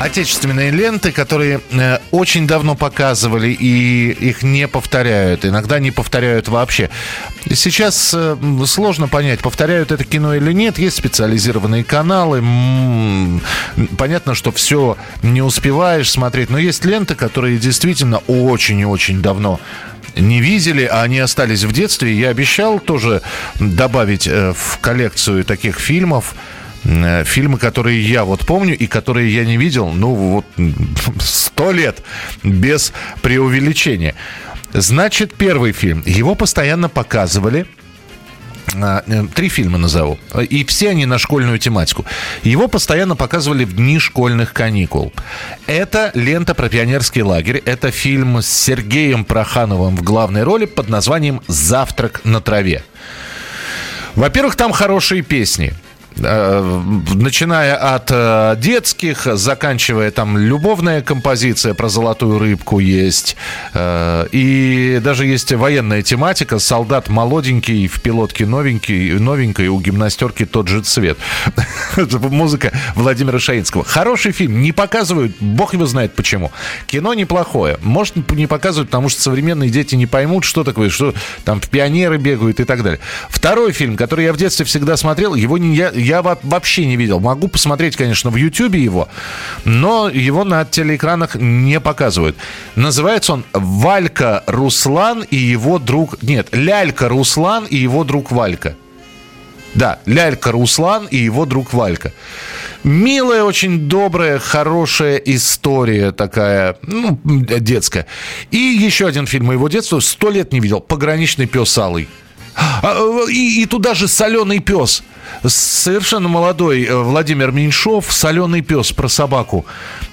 Отечественные 0.00 0.70
ленты, 0.70 1.10
которые 1.10 1.60
э, 1.72 1.98
очень 2.12 2.46
давно 2.46 2.76
показывали 2.76 3.48
и 3.48 4.10
их 4.12 4.44
не 4.44 4.68
повторяют, 4.68 5.44
иногда 5.44 5.80
не 5.80 5.90
повторяют 5.90 6.46
вообще. 6.46 6.88
Сейчас 7.52 8.14
э, 8.16 8.36
сложно 8.66 9.08
понять, 9.08 9.40
повторяют 9.40 9.90
это 9.90 10.04
кино 10.04 10.36
или 10.36 10.52
нет. 10.52 10.78
Есть 10.78 10.98
специализированные 10.98 11.82
каналы. 11.82 12.40
Понятно, 13.98 14.36
что 14.36 14.52
все 14.52 14.96
не 15.24 15.42
успеваешь 15.42 16.10
смотреть, 16.10 16.48
но 16.48 16.58
есть 16.58 16.84
ленты, 16.84 17.16
которые 17.16 17.58
действительно 17.58 18.18
очень 18.28 18.78
и 18.78 18.84
очень 18.84 19.20
давно 19.20 19.58
не 20.16 20.40
видели, 20.40 20.84
а 20.84 21.02
они 21.02 21.18
остались 21.18 21.64
в 21.64 21.72
детстве. 21.72 22.12
Я 22.12 22.30
обещал 22.30 22.78
тоже 22.78 23.22
добавить 23.58 24.26
э, 24.26 24.52
в 24.52 24.78
коллекцию 24.78 25.44
таких 25.44 25.78
фильмов 25.78 26.34
фильмы, 26.84 27.58
которые 27.58 28.00
я 28.02 28.24
вот 28.24 28.46
помню 28.46 28.76
и 28.76 28.86
которые 28.86 29.34
я 29.34 29.44
не 29.44 29.56
видел, 29.56 29.90
ну 29.90 30.14
вот 30.14 30.46
сто 31.20 31.72
лет 31.72 32.02
без 32.42 32.92
преувеличения. 33.22 34.14
Значит, 34.72 35.34
первый 35.34 35.72
фильм. 35.72 36.02
Его 36.06 36.34
постоянно 36.34 36.88
показывали. 36.88 37.66
А, 38.74 39.02
э, 39.06 39.24
Три 39.34 39.48
фильма 39.48 39.78
назову. 39.78 40.18
И 40.50 40.64
все 40.64 40.90
они 40.90 41.06
на 41.06 41.18
школьную 41.18 41.58
тематику. 41.58 42.04
Его 42.42 42.68
постоянно 42.68 43.16
показывали 43.16 43.64
в 43.64 43.74
дни 43.74 43.98
школьных 43.98 44.52
каникул. 44.52 45.12
Это 45.66 46.10
лента 46.14 46.54
про 46.54 46.68
пионерский 46.68 47.22
лагерь. 47.22 47.62
Это 47.64 47.90
фильм 47.90 48.42
с 48.42 48.46
Сергеем 48.46 49.24
Прохановым 49.24 49.96
в 49.96 50.02
главной 50.02 50.42
роли 50.42 50.66
под 50.66 50.88
названием 50.88 51.40
«Завтрак 51.46 52.20
на 52.24 52.40
траве». 52.40 52.84
Во-первых, 54.14 54.56
там 54.56 54.72
хорошие 54.72 55.22
песни. 55.22 55.72
Э, 56.16 56.82
Начиная 57.14 57.76
от 57.76 58.10
э, 58.10 58.56
детских, 58.58 59.26
заканчивая 59.34 60.10
там 60.10 60.36
любовная 60.36 61.02
композиция 61.02 61.74
про 61.74 61.88
золотую 61.88 62.38
рыбку 62.38 62.78
есть. 62.78 63.36
Э, 63.74 64.26
И 64.32 65.00
даже 65.02 65.26
есть 65.26 65.52
военная 65.52 66.02
тематика. 66.02 66.58
Солдат 66.58 67.08
молоденький, 67.08 67.86
в 67.86 68.00
пилотке 68.00 68.46
новенький, 68.46 69.12
новенькой, 69.12 69.68
у 69.68 69.80
гимнастерки 69.80 70.44
тот 70.44 70.68
же 70.68 70.82
цвет. 70.82 71.18
Музыка 71.96 72.72
Владимира 72.94 73.38
Шаинского. 73.38 73.84
Хороший 73.84 74.32
фильм. 74.32 74.60
Не 74.60 74.72
показывают, 74.72 75.36
бог 75.40 75.74
его 75.74 75.86
знает 75.86 76.14
почему. 76.14 76.50
Кино 76.86 77.14
неплохое. 77.14 77.78
Может, 77.82 78.30
не 78.32 78.46
показывают, 78.46 78.90
потому 78.90 79.08
что 79.08 79.22
современные 79.22 79.70
дети 79.70 79.94
не 79.94 80.06
поймут, 80.06 80.44
что 80.44 80.64
такое, 80.64 80.90
что 80.90 81.14
там 81.44 81.60
пионеры 81.60 82.18
бегают 82.18 82.60
и 82.60 82.64
так 82.64 82.82
далее. 82.82 83.00
Второй 83.28 83.72
фильм, 83.72 83.96
который 83.96 84.24
я 84.24 84.32
в 84.32 84.36
детстве 84.36 84.64
всегда 84.64 84.96
смотрел, 84.96 85.34
его 85.34 85.58
не, 85.58 85.74
я, 85.76 85.90
я 85.98 86.22
во- 86.22 86.38
вообще 86.42 86.86
не 86.86 86.96
видел. 86.96 87.20
Могу 87.20 87.48
посмотреть, 87.48 87.96
конечно, 87.96 88.30
в 88.30 88.36
Ютьюбе 88.36 88.82
его, 88.82 89.08
но 89.64 90.08
его 90.08 90.44
на 90.44 90.64
телеэкранах 90.64 91.34
не 91.34 91.80
показывают. 91.80 92.36
Называется 92.76 93.34
он 93.34 93.44
«Валька 93.52 94.44
Руслан 94.46 95.24
и 95.30 95.36
его 95.36 95.78
друг...» 95.78 96.22
Нет, 96.22 96.48
«Лялька 96.52 97.08
Руслан 97.08 97.66
и 97.66 97.76
его 97.76 98.04
друг 98.04 98.30
Валька». 98.30 98.74
Да, 99.74 99.98
Лялька 100.06 100.50
Руслан 100.50 101.06
и 101.10 101.16
его 101.16 101.44
друг 101.44 101.72
Валька. 101.72 102.12
Милая, 102.84 103.42
очень 103.42 103.88
добрая, 103.88 104.38
хорошая 104.38 105.16
история 105.18 106.10
такая, 106.10 106.76
ну, 106.82 107.18
детская. 107.24 108.06
И 108.50 108.56
еще 108.56 109.06
один 109.06 109.26
фильм 109.26 109.46
моего 109.46 109.68
детства, 109.68 110.00
сто 110.00 110.30
лет 110.30 110.52
не 110.52 110.60
видел, 110.60 110.80
«Пограничный 110.80 111.46
пес 111.46 111.76
Алый». 111.76 112.08
А, 112.58 112.94
э, 112.96 113.30
И, 113.30 113.62
и 113.62 113.66
туда 113.66 113.94
же 113.94 114.08
соленый 114.08 114.58
пес. 114.58 115.02
Совершенно 115.46 116.28
молодой 116.28 116.84
э, 116.84 116.96
Владимир 116.96 117.52
Меньшов, 117.52 118.12
соленый 118.12 118.62
пес 118.62 118.92
про 118.92 119.08
собаку. 119.08 119.64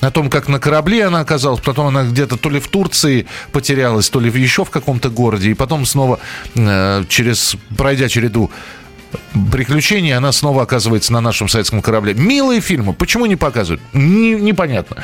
О 0.01 0.11
том, 0.11 0.29
как 0.29 0.47
на 0.47 0.59
корабле 0.59 1.05
она 1.05 1.21
оказалась, 1.21 1.61
потом 1.61 1.87
она 1.87 2.03
где-то 2.03 2.37
то 2.37 2.49
ли 2.49 2.59
в 2.59 2.67
Турции 2.67 3.25
потерялась, 3.51 4.09
то 4.09 4.19
ли 4.19 4.29
еще 4.29 4.63
в 4.63 4.69
каком-то 4.69 5.09
городе, 5.09 5.51
и 5.51 5.53
потом 5.53 5.85
снова, 5.85 6.19
э, 6.55 7.03
через, 7.09 7.55
пройдя 7.75 8.09
череду 8.09 8.51
приключений, 9.51 10.13
она 10.15 10.31
снова 10.31 10.63
оказывается 10.63 11.13
на 11.13 11.21
нашем 11.21 11.47
советском 11.47 11.81
корабле. 11.81 12.13
Милые 12.13 12.61
фильмы, 12.61 12.93
почему 12.93 13.25
не 13.25 13.37
показывают? 13.37 13.81
Не- 13.93 14.35
непонятно. 14.35 14.97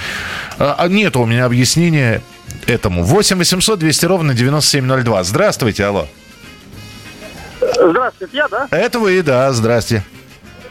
А, 0.60 0.75
а 0.77 0.88
нет 0.88 1.15
у 1.15 1.25
меня 1.25 1.45
объяснения 1.45 2.21
этому. 2.67 3.03
8 3.03 3.38
800 3.38 3.79
200 3.79 4.05
ровно 4.05 4.33
9702. 4.33 5.24
Здравствуйте, 5.24 5.86
алло. 5.86 6.07
Здравствуйте, 7.89 8.38
я, 8.38 8.47
да? 8.47 8.67
Это 8.71 9.00
вы, 9.00 9.21
да, 9.23 9.51
здрасте. 9.51 10.03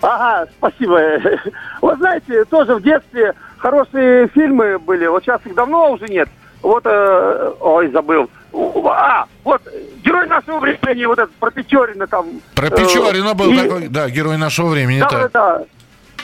Ага, 0.03 0.49
спасибо. 0.59 1.01
Вот 1.81 1.99
знаете, 1.99 2.45
тоже 2.45 2.77
в 2.77 2.83
детстве 2.83 3.35
хорошие 3.59 4.29
фильмы 4.29 4.79
были. 4.79 5.07
Вот 5.07 5.25
сейчас 5.25 5.41
их 5.45 5.55
давно 5.55 5.93
уже 5.93 6.07
нет. 6.09 6.29
Вот, 6.63 6.83
э, 6.85 7.53
ой, 7.61 7.91
забыл. 7.91 8.31
А, 8.53 9.25
вот 9.45 9.63
«Герой 10.05 10.27
нашего 10.27 10.59
времени», 10.59 11.07
вот 11.07 11.19
этот 11.19 11.35
про 11.37 11.51
Печорина 11.51 12.07
там. 12.07 12.27
Про 12.55 12.67
э, 12.67 12.71
Печорина 12.71 13.35
был 13.35 13.51
и- 13.51 13.57
такой, 13.57 13.89
да, 13.89 14.11
герой 14.11 14.37
нашего 14.37 14.69
времени. 14.69 15.01
Да, 15.01 15.09
да, 15.11 15.29
да. 15.33 15.63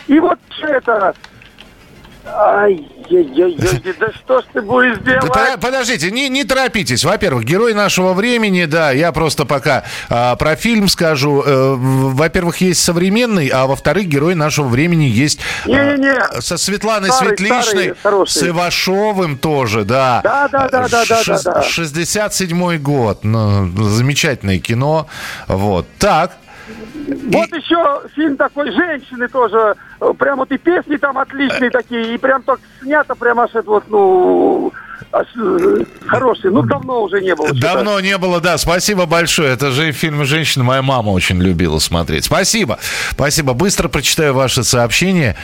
И 0.08 0.20
вот 0.20 0.38
это... 0.62 1.14
Ай-яй-яй-яй, 2.26 3.94
да 3.98 4.08
что 4.12 4.40
ж 4.40 4.44
ты 4.52 4.60
будешь 4.60 4.98
делать? 4.98 5.30
Подождите, 5.60 6.10
не, 6.10 6.28
не 6.28 6.44
торопитесь. 6.44 7.04
Во-первых, 7.04 7.44
герой 7.44 7.72
нашего 7.72 8.12
времени, 8.12 8.64
да, 8.64 8.90
я 8.90 9.12
просто 9.12 9.44
пока 9.44 9.84
а, 10.08 10.34
про 10.36 10.56
фильм 10.56 10.88
скажу. 10.88 11.42
Э, 11.46 11.74
во-первых, 11.76 12.60
есть 12.60 12.82
современный, 12.82 13.48
а 13.48 13.66
во-вторых, 13.66 14.06
герой 14.06 14.34
нашего 14.34 14.66
времени 14.68 15.04
есть 15.04 15.38
а, 15.64 15.68
Не-не-не. 15.68 16.40
со 16.40 16.56
Светланой 16.56 17.10
Старый, 17.10 17.36
Светличной, 17.36 17.94
старый, 17.98 18.26
с 18.26 18.42
Ивашовым 18.42 19.38
тоже, 19.38 19.84
да. 19.84 20.20
Да, 20.24 20.48
да, 20.48 20.68
да, 20.68 20.88
да, 20.88 21.04
да, 21.08 21.22
да, 21.24 21.42
да. 21.42 21.60
67-й 21.62 22.78
год. 22.78 23.20
Ну, 23.22 23.70
замечательное 23.88 24.58
кино. 24.58 25.06
Вот. 25.46 25.86
Так. 25.98 26.32
Вот 27.06 27.52
еще 27.52 28.02
фильм 28.14 28.36
такой 28.36 28.70
«Женщины» 28.72 29.28
тоже. 29.28 29.74
Прям 30.18 30.38
вот 30.38 30.50
и 30.50 30.58
песни 30.58 30.96
там 30.96 31.18
отличные 31.18 31.70
такие, 31.70 32.14
и 32.14 32.18
прям 32.18 32.42
так 32.42 32.60
снято, 32.82 33.14
прям 33.14 33.40
аж 33.40 33.50
это 33.54 33.68
вот, 33.68 33.84
ну, 33.88 34.72
э, 35.12 35.84
хороший. 36.06 36.50
Ну, 36.50 36.62
давно 36.62 37.02
уже 37.02 37.20
не 37.20 37.34
было. 37.34 37.52
Давно 37.52 38.00
не 38.00 38.18
было, 38.18 38.40
да. 38.40 38.58
Спасибо 38.58 39.06
большое. 39.06 39.52
Это 39.52 39.70
же 39.70 39.92
фильм 39.92 40.24
«Женщина» 40.24 40.64
моя 40.64 40.82
мама 40.82 41.10
очень 41.10 41.40
любила 41.40 41.78
смотреть. 41.78 42.24
Спасибо. 42.24 42.78
Спасибо. 43.10 43.52
Быстро 43.54 43.88
прочитаю 43.88 44.34
ваши 44.34 44.64
сообщения. 44.64 45.36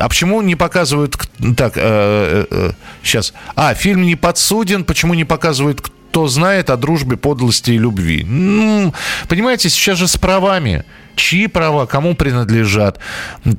А 0.00 0.08
почему 0.08 0.40
не 0.40 0.56
показывают... 0.56 1.16
Так, 1.56 1.76
э, 1.76 1.80
э, 1.80 2.46
э, 2.50 2.70
сейчас. 3.02 3.34
А, 3.56 3.74
фильм 3.74 4.02
не 4.02 4.16
подсуден. 4.16 4.84
Почему 4.84 5.14
не 5.14 5.24
показывают 5.24 5.82
кто 5.82 5.92
знает 6.28 6.70
о 6.70 6.76
дружбе, 6.76 7.16
подлости 7.16 7.72
и 7.72 7.78
любви. 7.78 8.24
Ну, 8.24 8.94
понимаете, 9.28 9.68
сейчас 9.68 9.98
же 9.98 10.08
с 10.08 10.16
правами. 10.16 10.84
Чьи 11.16 11.46
права, 11.46 11.86
кому 11.86 12.14
принадлежат? 12.14 12.98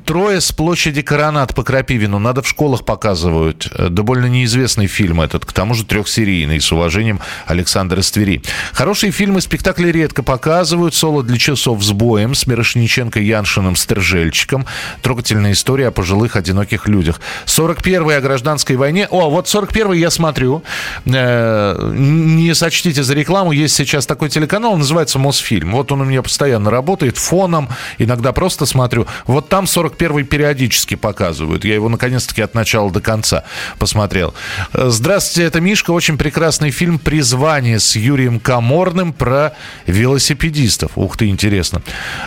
Трое 0.05 0.41
с 0.41 0.51
площади 0.51 1.01
Коронат 1.01 1.55
по 1.55 1.63
Крапивину. 1.63 2.19
Надо 2.19 2.41
в 2.41 2.47
школах 2.47 2.85
показывают. 2.85 3.71
Довольно 3.89 4.25
неизвестный 4.25 4.87
фильм 4.87 5.21
этот. 5.21 5.45
К 5.45 5.53
тому 5.53 5.73
же 5.73 5.85
трехсерийный. 5.85 6.59
С 6.59 6.71
уважением, 6.71 7.19
Александр 7.45 7.99
из 7.99 8.11
Твери. 8.11 8.41
Хорошие 8.73 9.11
фильмы, 9.11 9.41
спектакли 9.41 9.89
редко 9.91 10.23
показывают. 10.23 10.93
Соло 10.95 11.23
для 11.23 11.37
часов 11.37 11.83
с 11.83 11.91
боем. 11.91 12.35
С 12.35 12.47
Мирошниченко, 12.47 13.19
Яншиным, 13.19 13.75
Стержельчиком. 13.75 14.65
Трогательная 15.01 15.53
история 15.53 15.87
о 15.87 15.91
пожилых 15.91 16.35
одиноких 16.35 16.87
людях. 16.87 17.21
41-й 17.45 18.17
о 18.17 18.21
гражданской 18.21 18.75
войне. 18.75 19.07
О, 19.09 19.29
вот 19.29 19.45
41-й 19.47 19.99
я 19.99 20.09
смотрю. 20.09 20.63
Э, 21.05 21.91
Не 21.93 22.53
сочтите 22.53 23.03
за 23.03 23.13
рекламу. 23.13 23.51
Есть 23.51 23.75
сейчас 23.75 24.05
такой 24.05 24.29
телеканал, 24.29 24.75
называется 24.77 25.19
Мосфильм. 25.19 25.71
Вот 25.71 25.91
он 25.91 26.01
у 26.01 26.05
меня 26.05 26.21
постоянно 26.21 26.69
работает 26.69 27.17
фоном. 27.45 27.69
Иногда 27.99 28.31
просто 28.31 28.65
смотрю. 28.65 29.05
Вот 29.27 29.49
там 29.49 29.65
41-й 29.65 30.23
периодически 30.23 30.95
показывают. 30.95 31.63
Я 31.63 31.75
его 31.75 31.89
наконец-таки 31.89 32.41
от 32.41 32.55
начала 32.55 32.89
до 32.91 33.01
конца 33.01 33.43
посмотрел. 33.77 34.33
Э, 34.73 34.89
Здравствуйте, 34.89 35.47
это 35.47 35.61
Мишка. 35.61 35.91
Очень 35.91 36.17
прекрасный 36.17 36.71
фильм 36.71 36.97
«Призвание» 36.97 37.79
с 37.79 37.95
Юрием 37.95 38.39
Каморным 38.39 39.13
про 39.13 39.53
велосипедистов. 39.85 40.91
Ух 40.95 41.17
ты, 41.17 41.27
интересно. 41.27 41.81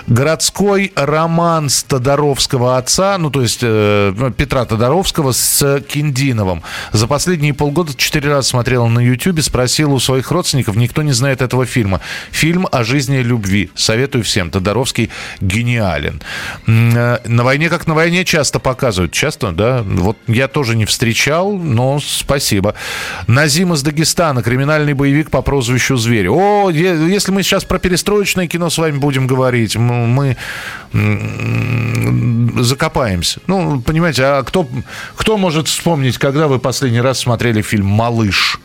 Городской 0.07 0.93
роман 0.95 1.69
Тодоровского 1.89 2.79
отца, 2.79 3.19
ну 3.19 3.31
то 3.31 3.43
есть 3.43 3.61
э, 3.63 4.33
Петра 4.37 4.65
Тодоровского 4.65 5.33
с 5.33 5.81
Киндиновым. 5.81 6.63
За 6.93 7.07
последние 7.07 7.55
полгода 7.55 7.93
четыре 7.97 8.31
раза 8.31 8.49
смотрел 8.49 8.87
на 8.87 9.01
YouTube, 9.01 9.41
спросил 9.43 9.93
у 9.93 9.99
своих 9.99 10.31
родственников, 10.31 10.77
никто 10.77 11.03
не 11.03 11.13
знает 11.13 11.43
этого 11.43 11.67
фильма. 11.67 12.01
Фильм 12.31 12.69
о 12.71 12.85
жизни 12.85 13.19
и 13.19 13.23
любви. 13.23 13.71
Советую 13.75 14.23
всем. 14.23 14.51
Тодоровский 14.51 15.08
гениален. 15.41 16.23
Э, 16.67 17.19
На 17.27 17.45
войне 17.45 17.69
как 17.69 17.87
на 17.87 17.95
войне 17.95 18.25
часто 18.25 18.59
показывают. 18.59 19.13
Часто, 19.13 19.53
да? 19.53 19.83
Вот 19.85 20.17
я 20.27 20.49
тоже 20.49 20.77
не 20.77 20.85
встречал, 20.85 21.53
но 21.53 22.01
спасибо. 22.01 22.75
Назим 23.27 23.73
из 23.75 23.83
Дагестана. 23.83 24.43
Криминальный 24.43 24.95
боевик 24.95 25.31
по 25.31 25.43
прозвищу 25.43 25.97
Зверь. 25.97 26.29
О, 26.29 26.71
если 26.71 27.33
мы 27.33 27.43
сейчас 27.43 27.65
про 27.65 27.79
перестроечное 27.79 28.47
кино 28.47 28.71
с 28.71 28.79
вами 28.79 28.99
будем 28.99 29.27
говорить, 29.27 29.77
мы 29.77 30.37
закопаемся. 32.63 33.41
Ну, 33.47 33.81
понимаете, 33.81 34.25
а 34.25 34.43
кто, 34.43 34.69
кто 35.17 35.37
может 35.37 35.69
вспомнить, 35.69 36.19
когда 36.19 36.49
вы 36.49 36.59
последний 36.59 37.01
раз 37.01 37.19
смотрели 37.19 37.63
фильм 37.63 37.87
«Малыш»? 37.87 38.61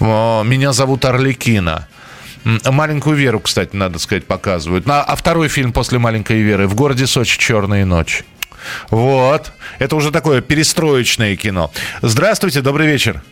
Меня 0.00 0.72
зовут 0.72 1.04
Орликина. 1.04 1.86
Маленькую 2.44 3.16
Веру, 3.16 3.40
кстати, 3.40 3.74
надо 3.76 3.98
сказать, 3.98 4.24
показывают. 4.24 4.88
А, 4.88 5.02
а 5.02 5.16
второй 5.16 5.48
фильм 5.48 5.72
после 5.72 5.98
Маленькой 5.98 6.40
Веры 6.40 6.66
в 6.66 6.74
городе 6.74 7.06
Сочи 7.06 7.38
Черная 7.38 7.84
ночь. 7.84 8.24
Вот. 8.90 9.52
Это 9.78 9.96
уже 9.96 10.10
такое 10.10 10.40
перестроечное 10.40 11.36
кино. 11.36 11.70
Здравствуйте, 12.02 12.60
добрый 12.60 12.86
вечер. 12.86 13.22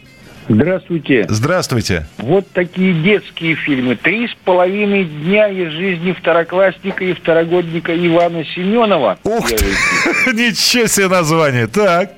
Здравствуйте. 0.48 1.26
Здравствуйте. 1.28 2.06
Вот 2.16 2.50
такие 2.52 2.94
детские 2.94 3.54
фильмы. 3.54 3.96
Три 3.96 4.28
с 4.28 4.34
половиной 4.44 5.04
дня 5.04 5.48
из 5.48 5.72
жизни 5.72 6.12
второклассника 6.12 7.04
и 7.04 7.12
второгодника 7.12 7.94
Ивана 7.94 8.44
Семенова. 8.44 9.18
Ух 9.24 9.48
ты. 9.50 9.56
Ничего 10.32 10.86
себе 10.86 11.08
название. 11.08 11.66
Так. 11.66 12.12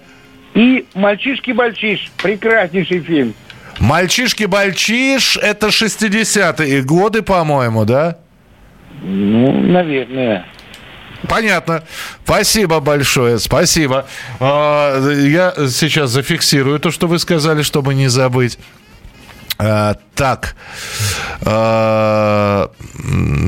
И 0.54 0.84
«Мальчишки-бальчиш». 0.94 2.10
Прекраснейший 2.22 3.00
фильм. 3.00 3.34
«Мальчишки-бальчиш»— 3.80 5.36
это 5.42 5.68
60-е 5.68 6.82
годы, 6.82 7.22
по-моему, 7.22 7.84
да? 7.84 8.18
Ну, 9.02 9.52
наверное. 9.62 10.46
Понятно. 11.28 11.82
Спасибо 12.24 12.80
большое. 12.80 13.38
Спасибо. 13.38 14.06
А, 14.38 15.00
Я 15.10 15.52
сейчас 15.68 16.10
зафиксирую 16.10 16.78
то, 16.78 16.90
что 16.90 17.06
вы 17.08 17.18
сказали, 17.18 17.62
чтобы 17.62 17.94
не 17.94 18.08
забыть. 18.08 18.58
Так. 20.20 20.54
А, 21.40 22.70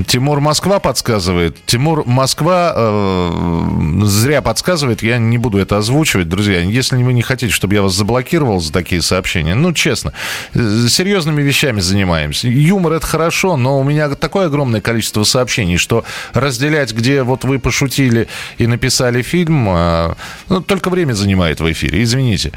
Тимур 0.06 0.40
Москва 0.40 0.78
подсказывает. 0.78 1.58
Тимур 1.66 2.04
Москва 2.06 2.72
э, 2.74 4.00
зря 4.04 4.40
подсказывает. 4.40 5.02
Я 5.02 5.18
не 5.18 5.36
буду 5.36 5.58
это 5.58 5.76
озвучивать, 5.76 6.30
друзья. 6.30 6.60
Если 6.60 6.96
вы 6.96 7.12
не 7.12 7.20
хотите, 7.20 7.52
чтобы 7.52 7.74
я 7.74 7.82
вас 7.82 7.92
заблокировал 7.92 8.58
за 8.58 8.72
такие 8.72 9.02
сообщения, 9.02 9.54
ну, 9.54 9.74
честно, 9.74 10.14
э, 10.54 10.86
серьезными 10.88 11.42
вещами 11.42 11.80
занимаемся. 11.80 12.48
Юмор 12.48 12.94
это 12.94 13.06
хорошо, 13.06 13.58
но 13.58 13.78
у 13.78 13.84
меня 13.84 14.08
такое 14.08 14.46
огромное 14.46 14.80
количество 14.80 15.24
сообщений, 15.24 15.76
что 15.76 16.04
разделять, 16.32 16.94
где 16.94 17.22
вот 17.22 17.44
вы 17.44 17.58
пошутили 17.58 18.28
и 18.56 18.66
написали 18.66 19.20
фильм, 19.20 19.68
э, 19.68 20.14
ну, 20.48 20.62
только 20.62 20.88
время 20.88 21.12
занимает 21.12 21.60
в 21.60 21.70
эфире, 21.70 22.02
извините. 22.02 22.52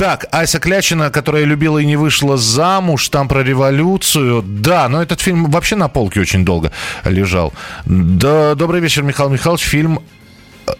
Так, 0.00 0.24
Ася 0.32 0.58
Клячина, 0.58 1.10
которая 1.10 1.44
любила 1.44 1.78
и 1.78 1.84
не 1.84 1.96
вышла 1.96 2.38
замуж, 2.38 3.10
там 3.10 3.19
про 3.28 3.42
революцию. 3.42 4.42
Да, 4.42 4.88
но 4.88 5.02
этот 5.02 5.20
фильм 5.20 5.50
вообще 5.50 5.76
на 5.76 5.88
полке 5.88 6.20
очень 6.20 6.44
долго 6.44 6.72
лежал. 7.04 7.52
Да, 7.84 8.54
добрый 8.54 8.80
вечер, 8.80 9.02
Михаил 9.02 9.30
Михайлович. 9.30 9.64
Фильм 9.64 10.00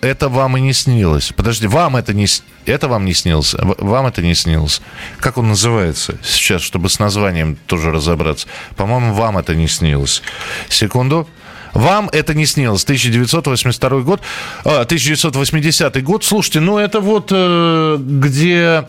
это 0.01 0.29
вам 0.29 0.57
и 0.57 0.61
не 0.61 0.73
снилось. 0.73 1.33
Подожди, 1.37 1.67
вам 1.67 1.97
это 1.97 2.13
не... 2.15 2.27
Это 2.67 2.89
вам 2.89 3.05
не 3.05 3.15
снилось? 3.15 3.55
Вам 3.59 4.07
это 4.07 4.23
не 4.23 4.35
снилось? 4.35 4.81
Как 5.19 5.39
он 5.39 5.49
называется 5.49 6.19
сейчас, 6.23 6.63
чтобы 6.63 6.89
с 6.89 6.99
названием 6.99 7.57
тоже 7.67 7.91
разобраться? 7.91 8.47
По-моему, 8.77 9.15
вам 9.15 9.39
это 9.39 9.55
не 9.55 9.69
снилось. 9.69 10.23
Секунду. 10.69 11.29
Вам 11.73 12.09
это 12.13 12.35
не 12.35 12.47
снилось. 12.47 12.85
1982 12.85 14.01
год, 14.01 14.21
а, 14.65 14.85
1980 14.85 16.03
год. 16.03 16.25
Слушайте, 16.25 16.61
ну 16.61 16.79
это 16.79 17.01
вот 17.01 17.31
э, 17.33 17.97
где 18.01 18.89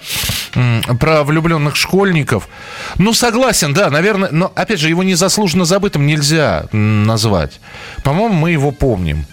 про 0.99 1.23
влюбленных 1.23 1.75
школьников. 1.75 2.47
Ну, 2.97 3.13
согласен, 3.13 3.73
да, 3.73 3.89
наверное, 3.89 4.29
но, 4.31 4.51
опять 4.55 4.79
же, 4.79 4.89
его 4.89 5.03
незаслуженно 5.03 5.65
забытым 5.65 6.05
нельзя 6.05 6.65
назвать. 6.71 7.59
По-моему, 8.03 8.33
мы 8.35 8.51
его 8.51 8.71
помним. 8.71 9.25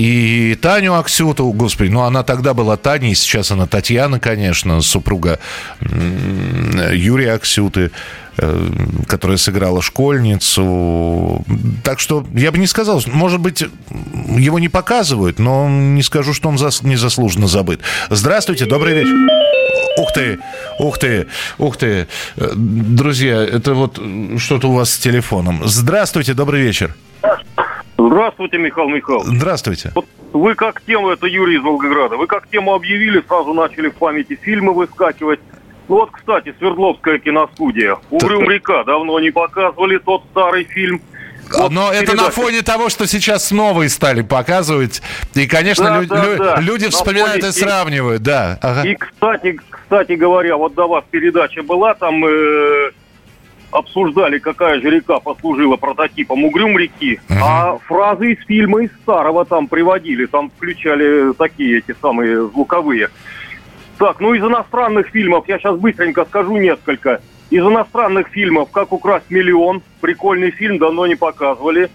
И 0.00 0.56
Таню 0.62 0.94
Аксютову, 0.94 1.52
господи, 1.52 1.90
ну 1.90 2.00
она 2.04 2.22
тогда 2.22 2.54
была 2.54 2.78
Таней, 2.78 3.14
сейчас 3.14 3.50
она 3.50 3.66
Татьяна, 3.66 4.18
конечно, 4.18 4.80
супруга 4.80 5.38
Юрия 5.78 7.34
Аксюты, 7.34 7.90
э, 8.38 8.70
которая 9.06 9.36
сыграла 9.36 9.82
школьницу. 9.82 11.44
Так 11.84 12.00
что 12.00 12.26
я 12.32 12.50
бы 12.50 12.56
не 12.56 12.66
сказал, 12.66 13.02
может 13.08 13.40
быть, 13.40 13.62
его 14.38 14.58
не 14.58 14.70
показывают, 14.70 15.38
но 15.38 15.68
не 15.68 16.02
скажу, 16.02 16.32
что 16.32 16.48
он 16.48 16.56
зас- 16.56 16.80
незаслуженно 16.82 17.46
забыт. 17.46 17.82
Здравствуйте, 18.08 18.64
добрый 18.64 18.94
вечер. 18.94 19.14
Ух 19.98 20.14
ты, 20.14 20.38
ух 20.78 20.98
ты, 20.98 21.26
ух 21.58 21.76
ты. 21.76 22.06
Э, 22.38 22.52
Друзья, 22.54 23.42
это 23.42 23.74
вот 23.74 24.00
что-то 24.38 24.70
у 24.70 24.72
вас 24.72 24.92
с 24.94 24.98
телефоном. 24.98 25.60
Здравствуйте, 25.66 26.32
добрый 26.32 26.62
вечер. 26.62 26.96
Михаил 28.08 28.88
Михайлович. 28.88 29.26
Здравствуйте. 29.36 29.92
Вот 29.94 30.06
вы 30.32 30.54
как 30.54 30.80
тему, 30.82 31.10
это 31.10 31.26
Юрий 31.26 31.56
из 31.56 31.62
Волгограда, 31.62 32.16
вы 32.16 32.26
как 32.26 32.48
тему 32.48 32.74
объявили, 32.74 33.22
сразу 33.26 33.52
начали 33.52 33.88
в 33.88 33.94
памяти 33.94 34.38
фильмы 34.40 34.72
выскакивать. 34.74 35.40
Ну 35.88 35.96
вот, 35.96 36.10
кстати, 36.12 36.54
Свердловская 36.58 37.18
киностудия. 37.18 37.96
Угрюм 38.10 38.48
река 38.48 38.84
давно 38.84 39.18
не 39.20 39.30
показывали 39.30 39.98
тот 39.98 40.22
старый 40.30 40.64
фильм. 40.64 41.02
Вот 41.52 41.72
Но 41.72 41.90
это 41.90 42.12
на 42.12 42.18
передача. 42.28 42.30
фоне 42.30 42.62
того, 42.62 42.88
что 42.90 43.08
сейчас 43.08 43.50
новые 43.50 43.88
стали 43.88 44.22
показывать. 44.22 45.02
И, 45.34 45.48
конечно, 45.48 45.84
Да, 45.86 45.98
лю- 46.00 46.06
да, 46.06 46.24
лю- 46.24 46.38
да. 46.38 46.60
люди 46.60 46.84
На 46.84 46.90
вспоминают 46.92 47.40
фоне 47.42 47.46
и 47.46 47.48
и- 47.48 47.52
сравнивают, 47.60 48.22
да. 48.22 48.56
Ага. 48.62 48.88
И, 48.88 48.94
кстати, 48.94 49.58
кстати 49.68 50.12
говоря, 50.12 50.56
вот 50.56 50.74
до 50.74 50.86
вас 50.86 51.02
передача 51.10 51.64
была, 51.64 51.94
там 51.94 52.24
э, 52.24 52.92
обсуждали, 53.70 54.38
какая 54.38 54.80
же 54.80 54.90
река 54.90 55.20
послужила 55.20 55.76
прототипом 55.76 56.44
Угрюм 56.44 56.78
реки, 56.78 57.20
а 57.30 57.78
фразы 57.86 58.32
из 58.32 58.44
фильма, 58.46 58.82
из 58.82 58.92
старого 59.02 59.44
там 59.44 59.68
приводили, 59.68 60.26
там 60.26 60.50
включали 60.50 61.32
такие 61.34 61.78
эти 61.78 61.94
самые 62.00 62.48
звуковые. 62.48 63.10
Так, 63.98 64.20
ну 64.20 64.34
из 64.34 64.42
иностранных 64.42 65.08
фильмов, 65.08 65.44
я 65.46 65.58
сейчас 65.58 65.76
быстренько 65.76 66.24
скажу 66.24 66.56
несколько. 66.56 67.20
Из 67.50 67.62
иностранных 67.62 68.28
фильмов 68.28 68.70
«Как 68.70 68.92
украсть 68.92 69.30
миллион», 69.30 69.82
прикольный 70.00 70.52
фильм, 70.52 70.78
давно 70.78 71.06
не 71.06 71.16
показывали. 71.16 71.90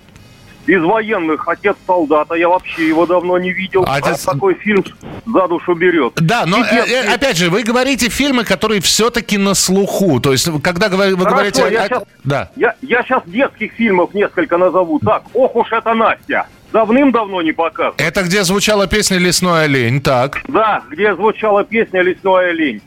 Из 0.67 0.81
военных 0.81 1.47
«Отец 1.47 1.75
солдата», 1.85 2.33
я 2.35 2.49
вообще 2.49 2.87
его 2.87 3.05
давно 3.05 3.37
не 3.37 3.51
видел. 3.51 3.85
Отец- 3.87 4.25
А 4.27 4.31
такой 4.33 4.55
фильм 4.55 4.83
за 5.25 5.47
душу 5.47 5.75
берет. 5.75 6.13
Да, 6.15 6.45
но 6.47 6.63
э, 6.65 6.71
детский- 6.71 6.93
э, 6.93 7.13
опять 7.13 7.37
же, 7.37 7.49
вы 7.51 7.61
говорите 7.61 8.09
фильмы, 8.09 8.43
которые 8.43 8.81
все-таки 8.81 9.37
на 9.37 9.53
слуху. 9.53 10.19
То 10.19 10.31
есть, 10.31 10.49
когда 10.63 10.87
говор- 10.87 11.11
вы 11.15 11.23
Хорошо, 11.25 11.29
говорите... 11.35 11.61
я 11.71 11.83
о- 11.83 11.87
щас- 11.89 12.03
Да. 12.23 12.49
Я, 12.55 12.73
я 12.81 13.03
сейчас 13.03 13.21
детских 13.27 13.73
фильмов 13.73 14.13
несколько 14.15 14.57
назову. 14.57 14.99
Так, 14.99 15.23
ох 15.33 15.55
уж 15.55 15.71
это 15.71 15.93
Настя. 15.93 16.47
Давным-давно 16.73 17.41
не 17.43 17.51
показывал. 17.51 17.93
Это 17.97 18.23
где 18.23 18.43
звучала 18.43 18.87
песня 18.87 19.17
«Лесной 19.17 19.65
олень», 19.65 20.01
так. 20.01 20.41
Да, 20.47 20.81
где 20.89 21.13
звучала 21.15 21.63
песня 21.63 22.01
«Лесной 22.01 22.49
олень». 22.49 22.81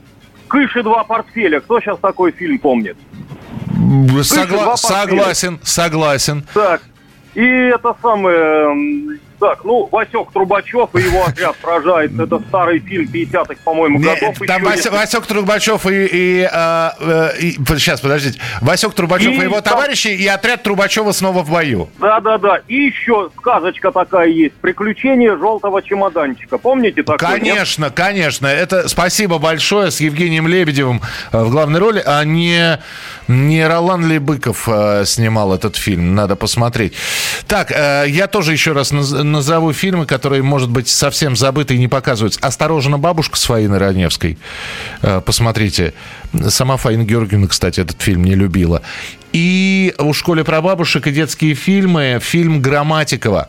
«Кыши 0.48 0.82
два 0.82 1.04
портфеля». 1.04 1.60
Кто 1.60 1.80
сейчас 1.80 1.98
такой 2.00 2.32
фильм 2.32 2.58
помнит? 2.58 2.96
Согла- 4.22 4.76
согласен, 4.76 5.58
согласен. 5.62 6.44
Так, 6.54 6.82
и 7.34 7.44
это 7.44 7.94
самое... 8.00 9.18
Так, 9.40 9.64
ну, 9.64 9.88
Васек 9.92 10.32
Трубачев 10.32 10.94
и 10.94 11.00
его 11.00 11.24
отряд 11.26 11.54
сражается. 11.62 12.24
Это 12.24 12.40
старый 12.48 12.80
фильм 12.80 13.06
50-х, 13.12 13.54
по-моему, 13.64 13.98
годов. 14.00 14.36
там 14.46 14.56
еще, 14.62 14.64
Вася- 14.64 14.76
если- 14.76 14.88
Васек 14.90 15.26
Трубачев 15.26 15.86
и, 15.86 16.06
и, 16.06 16.48
а, 16.52 16.94
э, 16.98 17.38
и- 17.40 17.52
Сейчас, 17.78 18.00
подождите. 18.00 18.40
Васек 18.60 18.94
Трубачев 18.94 19.28
и, 19.32 19.34
И 19.36 19.40
его 19.42 19.60
там- 19.60 19.74
товарищи, 19.74 20.08
и 20.08 20.26
отряд 20.26 20.62
Трубачева 20.64 21.12
снова 21.12 21.42
в 21.44 21.50
бою. 21.50 21.88
Да-да-да. 22.00 22.60
И 22.68 22.74
еще 22.86 23.30
сказочка 23.38 23.92
такая 23.92 24.28
есть. 24.28 24.54
«Приключения 24.56 25.36
желтого 25.36 25.82
чемоданчика». 25.82 26.58
Помните 26.58 27.02
такое? 27.02 27.30
нет? 27.38 27.40
Конечно, 27.40 27.90
конечно. 27.90 28.46
Это 28.48 28.88
спасибо 28.88 29.38
большое 29.38 29.90
с 29.90 30.00
Евгением 30.00 30.48
Лебедевым 30.48 31.00
э, 31.32 31.42
в 31.44 31.50
главной 31.50 31.78
роли, 31.78 32.02
а 32.04 32.24
не, 32.24 32.78
не 33.28 33.66
Ролан 33.66 34.06
Лебыков 34.10 34.68
э, 34.68 35.04
снимал 35.04 35.54
этот 35.54 35.76
фильм. 35.76 36.14
Надо 36.14 36.34
посмотреть. 36.36 36.94
Так, 37.46 37.70
э, 37.70 38.04
я 38.08 38.26
тоже 38.26 38.52
еще 38.52 38.72
раз 38.72 38.90
назову 39.32 39.72
фильмы, 39.72 40.06
которые, 40.06 40.42
может 40.42 40.70
быть, 40.70 40.88
совсем 40.88 41.36
забыты 41.36 41.74
и 41.74 41.78
не 41.78 41.88
показываются. 41.88 42.40
«Осторожно, 42.40 42.98
бабушка» 42.98 43.36
с 43.36 43.44
Фаиной 43.44 43.78
Раневской. 43.78 44.38
Э, 45.02 45.20
Посмотрите. 45.24 45.94
Сама 46.48 46.76
Фаина 46.76 47.04
Георгиевна, 47.04 47.46
кстати, 47.46 47.80
этот 47.80 48.00
фильм 48.02 48.24
не 48.24 48.34
любила. 48.34 48.82
И 49.32 49.94
у 49.98 50.12
«Школе 50.12 50.44
про 50.44 50.60
бабушек» 50.60 51.06
и 51.06 51.10
детские 51.10 51.54
фильмы. 51.54 52.18
Фильм 52.22 52.60
«Грамматикова». 52.60 53.48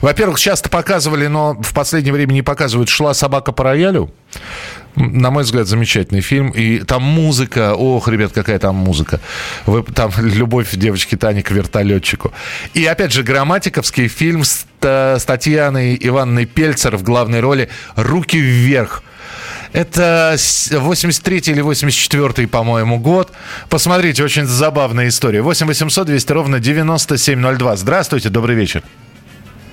Во-первых, 0.00 0.38
часто 0.40 0.68
показывали, 0.68 1.26
но 1.26 1.54
в 1.60 1.72
последнее 1.74 2.12
время 2.12 2.32
не 2.32 2.42
показывают 2.42 2.88
«Шла 2.88 3.14
собака 3.14 3.52
по 3.52 3.64
роялю». 3.64 4.12
На 4.96 5.30
мой 5.32 5.42
взгляд, 5.42 5.66
замечательный 5.66 6.20
фильм. 6.20 6.50
И 6.50 6.78
там 6.78 7.02
музыка. 7.02 7.74
Ох, 7.74 8.06
ребят, 8.06 8.32
какая 8.32 8.58
там 8.60 8.76
музыка. 8.76 9.20
Вы, 9.66 9.82
там 9.82 10.12
любовь 10.18 10.70
девочки 10.72 11.16
Тани 11.16 11.42
к 11.42 11.50
вертолетчику. 11.50 12.32
И 12.74 12.84
опять 12.86 13.12
же, 13.12 13.22
грамматиковский 13.24 14.06
фильм 14.08 14.44
с, 14.44 14.66
Та- 14.78 15.18
с 15.18 15.24
Татьяной 15.24 15.98
Ивановной 16.00 16.46
Пельцер 16.46 16.96
в 16.96 17.02
главной 17.02 17.40
роли 17.40 17.68
«Руки 17.96 18.38
вверх». 18.38 19.02
Это 19.72 20.34
с- 20.38 20.70
83 20.70 21.38
или 21.50 21.60
84 21.60 22.46
по-моему, 22.46 23.00
год. 23.00 23.32
Посмотрите, 23.68 24.22
очень 24.22 24.46
забавная 24.46 25.08
история. 25.08 25.42
8 25.42 25.66
800 25.66 26.06
200 26.06 26.32
ровно 26.32 26.60
9702. 26.60 27.76
Здравствуйте, 27.76 28.28
добрый 28.28 28.54
вечер. 28.54 28.84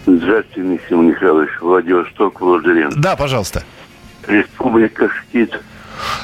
Здравствуйте, 0.05 0.61
Михаил 0.61 1.01
Михайлович. 1.01 1.49
Владивосток, 1.61 2.41
Владимир. 2.41 2.89
Да, 2.95 3.15
пожалуйста. 3.15 3.63
Республика 4.27 5.09
Шкит. 5.09 5.59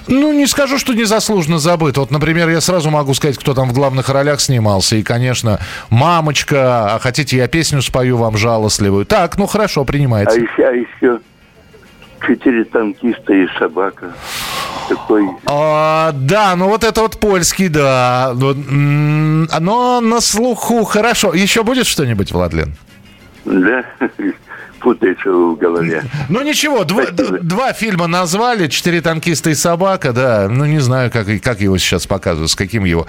Ну, 0.08 0.34
не 0.34 0.48
скажу, 0.48 0.78
что 0.80 0.94
незаслуженно 0.94 1.60
забыт. 1.60 1.98
Вот, 1.98 2.10
например, 2.10 2.50
я 2.50 2.62
сразу 2.62 2.90
могу 2.90 3.14
сказать, 3.14 3.38
кто 3.38 3.54
там 3.54 3.70
в 3.70 3.74
главных 3.74 4.10
ролях 4.10 4.42
снимался. 4.42 4.96
И, 4.96 5.04
конечно, 5.04 5.60
«Мамочка», 5.90 6.96
а 6.96 7.00
хотите, 7.00 7.38
я 7.38 7.48
песню 7.48 7.82
спою 7.84 8.18
вам 8.18 8.38
жалостливую. 8.38 9.06
Так, 9.06 9.38
ну 9.38 9.46
хорошо, 9.46 9.82
А 9.82 9.86
принимается. 9.86 10.40
еще, 10.40 10.68
а 10.68 10.72
еще 10.72 11.20
четыре 12.26 12.64
танкиста 12.66 13.34
и 13.34 13.48
собака. 13.60 14.14
Такой 14.90 15.28
А, 15.46 16.12
да, 16.14 16.56
ну 16.56 16.70
вот 16.70 16.84
это 16.84 17.02
вот 17.02 17.20
польский, 17.20 17.68
да. 17.68 18.34
Но 18.34 20.02
на 20.02 20.22
слуху 20.22 20.84
хорошо. 20.86 21.34
Еще 21.34 21.64
будет 21.64 21.86
что-нибудь, 21.86 22.32
Владлен? 22.32 22.76
Да, 23.48 23.86
путается 24.88 25.30
в 25.30 25.58
голове. 25.58 26.06
Ну 26.30 26.42
ничего, 26.44 26.84
дв- 26.84 27.42
два 27.42 27.74
фильма 27.74 28.08
назвали, 28.08 28.68
«Четыре 28.68 29.02
танкиста 29.02 29.50
и 29.50 29.54
собака», 29.54 30.14
да. 30.14 30.48
Ну 30.50 30.64
не 30.64 30.80
знаю, 30.80 31.12
как, 31.12 31.28
как 31.42 31.60
его 31.60 31.78
сейчас 31.78 32.08
показывают, 32.08 32.50
с 32.52 32.56
каким 32.56 32.86
его 32.86 33.06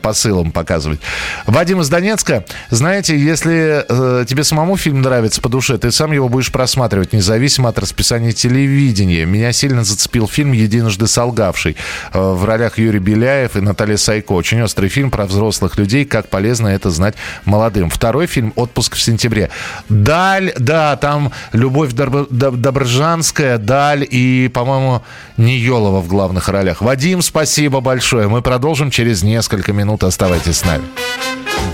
посылом 0.00 0.52
показывать. 0.52 1.00
Вадим 1.46 1.80
из 1.80 1.88
Донецка, 1.88 2.44
знаете, 2.68 3.18
если 3.18 3.84
э, 3.88 4.24
тебе 4.26 4.44
самому 4.44 4.76
фильм 4.76 5.02
нравится 5.02 5.40
по 5.40 5.48
душе, 5.48 5.76
ты 5.76 5.90
сам 5.90 6.12
его 6.12 6.28
будешь 6.28 6.52
просматривать, 6.52 7.12
независимо 7.12 7.68
от 7.68 7.78
расписания 7.80 8.30
телевидения. 8.30 9.26
Меня 9.26 9.50
сильно 9.50 9.82
зацепил 9.82 10.28
фильм 10.28 10.52
«Единожды 10.52 11.08
солгавший» 11.08 11.76
э, 12.12 12.20
в 12.20 12.44
ролях 12.44 12.78
Юрий 12.78 13.00
Беляев 13.00 13.56
и 13.56 13.60
Наталья 13.60 13.96
Сайко. 13.96 14.34
Очень 14.34 14.62
острый 14.62 14.88
фильм 14.88 15.10
про 15.10 15.26
взрослых 15.26 15.76
людей, 15.78 16.04
как 16.04 16.28
полезно 16.28 16.68
это 16.68 16.90
знать 16.90 17.16
молодым. 17.44 17.90
Второй 17.90 18.28
фильм 18.28 18.52
«Отпуск 18.54 18.94
в 18.94 19.02
сентябре». 19.02 19.50
«Даль», 19.88 20.52
да, 20.60 20.96
там 20.96 21.32
Любовь 21.52 21.92
Доб- 21.92 22.28
Доб- 22.30 22.56
Добржанская, 22.56 23.58
«Даль» 23.58 24.06
и, 24.08 24.48
по-моему, 24.48 25.02
Ниелова 25.36 26.00
в 26.00 26.08
главных 26.08 26.48
ролях. 26.48 26.80
Вадим, 26.80 27.22
спасибо 27.22 27.80
большое. 27.80 28.28
Мы 28.28 28.42
продолжим 28.42 28.90
через 28.90 29.22
несколько 29.22 29.72
минут. 29.72 30.04
Оставайтесь 30.04 30.58
с 30.58 30.64
нами. 30.64 30.84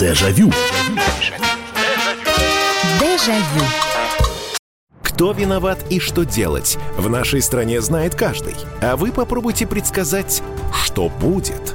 Дежавю. 0.01 0.53
Дежавю. 3.01 3.65
Кто 5.03 5.33
виноват 5.33 5.79
и 5.89 5.99
что 5.99 6.25
делать, 6.25 6.77
в 6.97 7.09
нашей 7.09 7.41
стране 7.41 7.81
знает 7.81 8.15
каждый. 8.15 8.55
А 8.83 8.97
вы 8.97 9.13
попробуйте 9.13 9.67
предсказать, 9.67 10.43
что 10.85 11.09
будет. 11.09 11.75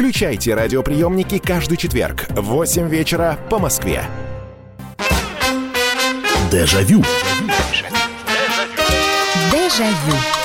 Включайте 0.00 0.54
радиоприемники 0.54 1.36
каждый 1.36 1.76
четверг 1.76 2.24
в 2.30 2.40
8 2.40 2.88
вечера 2.88 3.38
по 3.50 3.58
Москве. 3.58 4.02
Дежавю. 6.50 7.04
Дежавю. 9.52 10.39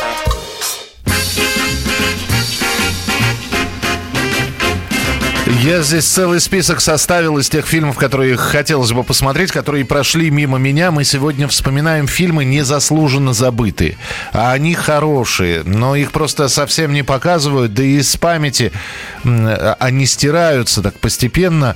Я 5.63 5.81
здесь 5.81 6.05
целый 6.05 6.41
список 6.41 6.81
составил 6.81 7.37
из 7.37 7.49
тех 7.49 7.65
фильмов, 7.65 7.97
которые 7.97 8.35
хотелось 8.35 8.91
бы 8.91 9.03
посмотреть, 9.03 9.51
которые 9.51 9.85
прошли 9.85 10.29
мимо 10.29 10.57
меня. 10.57 10.91
Мы 10.91 11.05
сегодня 11.05 11.47
вспоминаем 11.47 12.07
фильмы 12.07 12.43
незаслуженно 12.45 13.33
забытые. 13.33 13.97
А 14.33 14.51
они 14.51 14.75
хорошие, 14.75 15.63
но 15.63 15.95
их 15.95 16.11
просто 16.11 16.49
совсем 16.49 16.93
не 16.93 17.03
показывают. 17.03 17.73
Да 17.73 17.83
и 17.83 17.97
из 17.97 18.15
памяти 18.17 18.73
они 19.23 20.05
стираются 20.05 20.81
так 20.81 20.99
постепенно. 20.99 21.75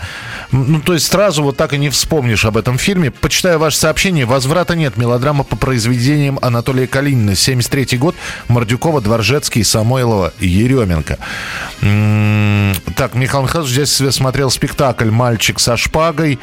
Ну, 0.52 0.82
то 0.82 0.94
есть 0.94 1.08
сразу 1.08 1.42
вот 1.44 1.56
так 1.58 1.74
и 1.74 1.78
не 1.78 1.90
вспомнишь 1.90 2.46
об 2.46 2.58
этом 2.58 2.78
фильме. 2.78 3.12
Почитаю 3.12 3.60
ваше 3.60 3.78
сообщение. 3.78 4.26
«Возврата 4.26 4.76
нет». 4.76 4.98
Мелодрама 4.98 5.44
по 5.44 5.56
произведениям 5.56 6.38
Анатолия 6.42 6.86
Калинина. 6.86 7.36
73 7.36 7.98
год. 7.98 8.16
Мордюкова, 8.50 9.02
Дворжецкий, 9.02 9.64
Самойлова, 9.64 10.34
Еременко. 10.40 11.18
Так, 12.96 13.16
Михаил 13.16 13.44
Михайлович 13.44 13.69
здесь 13.70 13.92
смотрел 14.16 14.50
спектакль 14.50 15.10
«Мальчик 15.10 15.60
со 15.60 15.78
шпагой». 15.78 16.40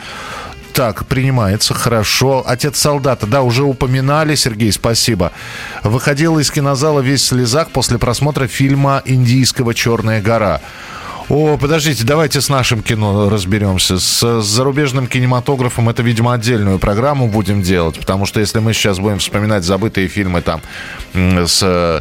Так, 0.72 1.06
принимается, 1.06 1.72
хорошо. 1.72 2.44
Отец 2.46 2.78
солдата, 2.78 3.26
да, 3.26 3.40
уже 3.40 3.62
упоминали, 3.64 4.34
Сергей, 4.34 4.70
спасибо. 4.72 5.32
Выходил 5.82 6.38
из 6.38 6.50
кинозала 6.50 7.00
весь 7.00 7.22
в 7.22 7.26
слезах 7.26 7.70
после 7.70 7.96
просмотра 7.96 8.46
фильма 8.46 9.00
индийского 9.06 9.72
«Черная 9.72 10.20
гора». 10.20 10.60
О, 11.28 11.56
подождите, 11.56 12.04
давайте 12.04 12.40
с 12.40 12.48
нашим 12.48 12.84
кино 12.84 13.28
разберемся. 13.28 13.98
С, 13.98 14.22
с 14.22 14.44
зарубежным 14.44 15.08
кинематографом 15.08 15.88
это, 15.88 16.04
видимо, 16.04 16.32
отдельную 16.32 16.78
программу 16.78 17.26
будем 17.26 17.62
делать, 17.62 17.98
потому 17.98 18.26
что 18.26 18.38
если 18.38 18.60
мы 18.60 18.72
сейчас 18.72 19.00
будем 19.00 19.18
вспоминать 19.18 19.64
забытые 19.64 20.06
фильмы 20.06 20.40
там 20.40 20.60
с 21.12 21.60
э, 21.64 22.00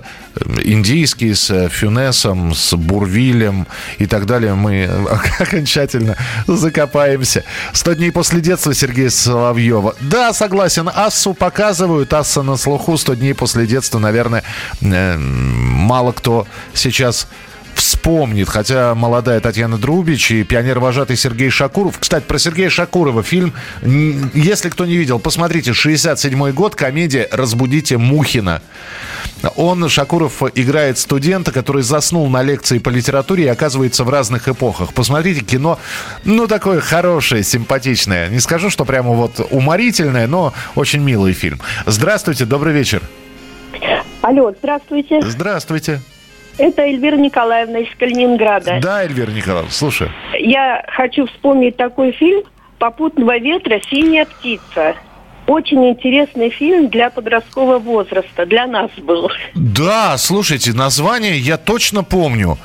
индийские, 0.64 1.34
с 1.34 1.70
Фюнесом, 1.70 2.54
с 2.54 2.76
Бурвилем 2.76 3.66
и 3.98 4.06
так 4.06 4.28
далее, 4.28 4.54
мы 4.54 4.86
окончательно 5.40 6.16
закопаемся. 6.46 7.44
«Сто 7.74 7.94
дней 7.94 8.12
после 8.12 8.42
детства» 8.42 8.76
Сергея 8.76 9.10
Соловьева. 9.10 9.96
Да, 10.02 10.34
согласен, 10.34 10.88
Ассу 10.94 11.34
показывают, 11.34 12.14
Асса 12.14 12.44
на 12.44 12.58
слуху, 12.58 12.96
«Сто 12.96 13.16
дней 13.16 13.34
после 13.34 13.66
детства», 13.66 13.98
наверное, 13.98 14.44
э, 14.82 15.18
мало 15.18 16.12
кто 16.12 16.46
сейчас 16.76 17.28
вспомнит, 17.76 18.50
хотя 18.50 18.96
молодая 18.96 19.40
Татьяна 19.40 19.78
Друбич 19.78 20.32
и 20.32 20.44
пионер-вожатый 20.44 21.16
Сергей 21.16 21.50
Шакуров. 21.50 22.00
Кстати, 22.00 22.24
про 22.24 22.40
Сергея 22.40 22.70
Шакурова 22.70 23.22
фильм, 23.22 23.54
если 23.84 24.70
кто 24.70 24.86
не 24.86 24.96
видел, 24.96 25.20
посмотрите, 25.20 25.74
67 25.74 26.52
год, 26.52 26.76
комедия 26.76 27.28
«Разбудите 27.32 27.98
Мухина». 27.98 28.62
Он, 29.56 29.88
Шакуров, 29.90 30.42
играет 30.56 30.98
студента, 30.98 31.52
который 31.52 31.84
заснул 31.84 32.28
на 32.30 32.42
лекции 32.42 32.80
по 32.80 32.90
литературе 32.90 33.46
и 33.46 33.48
оказывается 33.48 34.04
в 34.04 34.10
разных 34.10 34.48
эпохах. 34.48 34.94
Посмотрите, 34.94 35.42
кино, 35.42 35.78
ну, 36.24 36.48
такое 36.48 36.82
хорошее, 36.82 37.44
симпатичное. 37.44 38.30
Не 38.30 38.40
скажу, 38.40 38.70
что 38.70 38.86
прямо 38.86 39.12
вот 39.12 39.46
уморительное, 39.52 40.28
но 40.28 40.54
очень 40.76 41.02
милый 41.02 41.34
фильм. 41.34 41.60
Здравствуйте, 41.86 42.46
добрый 42.46 42.74
вечер. 42.74 43.02
Алло, 44.22 44.52
здравствуйте. 44.58 45.22
Здравствуйте. 45.22 46.02
Это 46.58 46.84
Эльвира 46.84 47.18
Николаевна 47.18 47.80
из 47.80 47.96
Калининграда. 47.98 48.80
Да, 48.82 49.04
Эльвира 49.04 49.32
Николаевна, 49.32 49.72
слушай. 49.72 50.10
Я 50.40 50.84
хочу 50.88 51.26
вспомнить 51.28 51.76
такой 51.76 52.12
фильм 52.12 52.44
«Попутного 52.80 53.38
ветра. 53.38 53.82
Синяя 53.90 54.26
птица». 54.26 54.96
Очень 55.48 55.90
интересный 55.90 56.50
фильм 56.50 56.90
для 56.90 57.12
подросткового 57.12 57.78
возраста. 57.78 58.48
Для 58.48 58.66
нас 58.66 58.90
был. 58.98 59.30
Да, 59.54 60.18
слушайте, 60.18 60.74
название 60.74 61.38
я 61.38 61.58
точно 61.58 62.04
помню. 62.04 62.58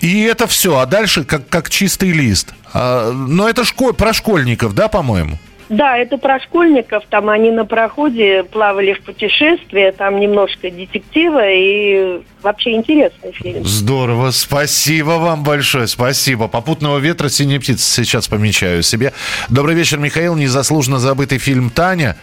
И 0.00 0.22
это 0.22 0.46
все. 0.46 0.78
А 0.78 0.86
дальше 0.86 1.24
как, 1.24 1.48
как 1.48 1.68
чистый 1.68 2.12
лист. 2.12 2.54
А, 2.72 3.10
но 3.10 3.48
это 3.48 3.64
школь, 3.64 3.92
про 3.92 4.12
школьников, 4.12 4.74
да, 4.74 4.86
по-моему? 4.86 5.38
Да, 5.68 5.98
это 5.98 6.16
про 6.16 6.40
школьников. 6.40 7.04
Там 7.10 7.28
они 7.28 7.50
на 7.50 7.64
проходе 7.64 8.44
плавали 8.44 8.94
в 8.94 9.02
путешествие. 9.02 9.92
Там 9.92 10.18
немножко 10.18 10.70
детектива 10.70 11.42
и 11.48 12.20
вообще 12.42 12.72
интересный 12.72 13.32
фильм. 13.32 13.64
Здорово, 13.64 14.30
спасибо 14.30 15.12
вам 15.12 15.42
большое, 15.42 15.86
спасибо. 15.86 16.48
Попутного 16.48 16.98
ветра 16.98 17.28
синяя 17.28 17.60
птица 17.60 17.84
сейчас 18.04 18.28
помечаю 18.28 18.82
себе. 18.82 19.12
Добрый 19.48 19.74
вечер, 19.74 19.98
Михаил. 19.98 20.36
Незаслуженно 20.36 20.98
забытый 20.98 21.38
фильм 21.38 21.70
Таня. 21.70 22.16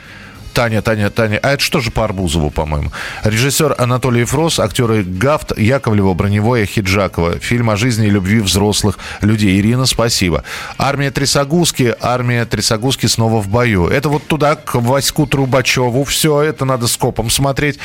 Таня, 0.56 0.82
Таня, 0.82 1.10
Таня. 1.10 1.38
А 1.44 1.52
это 1.52 1.62
что 1.62 1.82
же 1.82 1.92
по 1.92 2.06
Арбузову, 2.06 2.50
по-моему? 2.50 2.90
Режиссер 3.26 3.76
Анатолий 3.78 4.24
Фрос, 4.24 4.58
актеры 4.62 5.04
Гафт, 5.04 5.52
Яковлева, 5.58 6.14
Броневое, 6.14 6.66
Хиджакова. 6.66 7.40
Фильм 7.40 7.70
о 7.70 7.76
жизни 7.76 8.08
и 8.08 8.10
любви 8.10 8.40
взрослых 8.40 8.98
людей. 9.20 9.60
Ирина, 9.60 9.86
спасибо. 9.86 10.46
Армия 10.78 11.12
Трясогузки, 11.12 11.94
армия 12.00 12.46
Трясогузки 12.46 13.06
снова 13.08 13.42
в 13.42 13.50
бою. 13.50 13.88
Это 13.88 14.08
вот 14.08 14.28
туда, 14.28 14.56
к 14.56 14.76
Ваську 14.76 15.28
Трубачеву. 15.28 16.06
Все 16.06 16.42
это 16.42 16.64
надо 16.64 16.88
скопом 16.88 17.30
смотреть. 17.30 17.78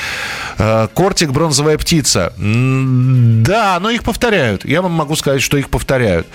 Э, 0.57 0.87
Кортик, 0.95 1.33
Бронзовая 1.33 1.77
птица. 1.77 2.33
Да, 2.39 3.79
но 3.81 3.91
их 3.91 4.05
повторяют. 4.05 4.65
Я 4.65 4.81
вам 4.81 4.93
могу 4.93 5.17
сказать, 5.17 5.43
что 5.43 5.57
их 5.57 5.71
повторяют. 5.71 6.29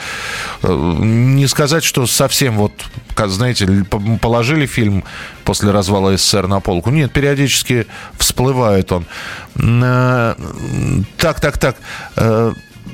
Э, 0.63 0.67
Не 1.01 1.47
сказать, 1.47 1.85
что 1.85 2.05
совсем 2.07 2.55
вот, 2.57 2.73
знаете, 3.15 3.85
положили 4.21 4.65
фильм 4.65 5.05
после 5.45 5.71
развала 5.71 6.17
СССР 6.17 6.47
на 6.47 6.59
полку. 6.59 6.89
Нет, 6.89 7.13
периодически 7.13 7.87
всплывает 8.17 8.91
он. 8.91 9.05
Э, 9.57 10.35
Так, 11.17 11.39
так, 11.39 11.57
так. 11.57 11.75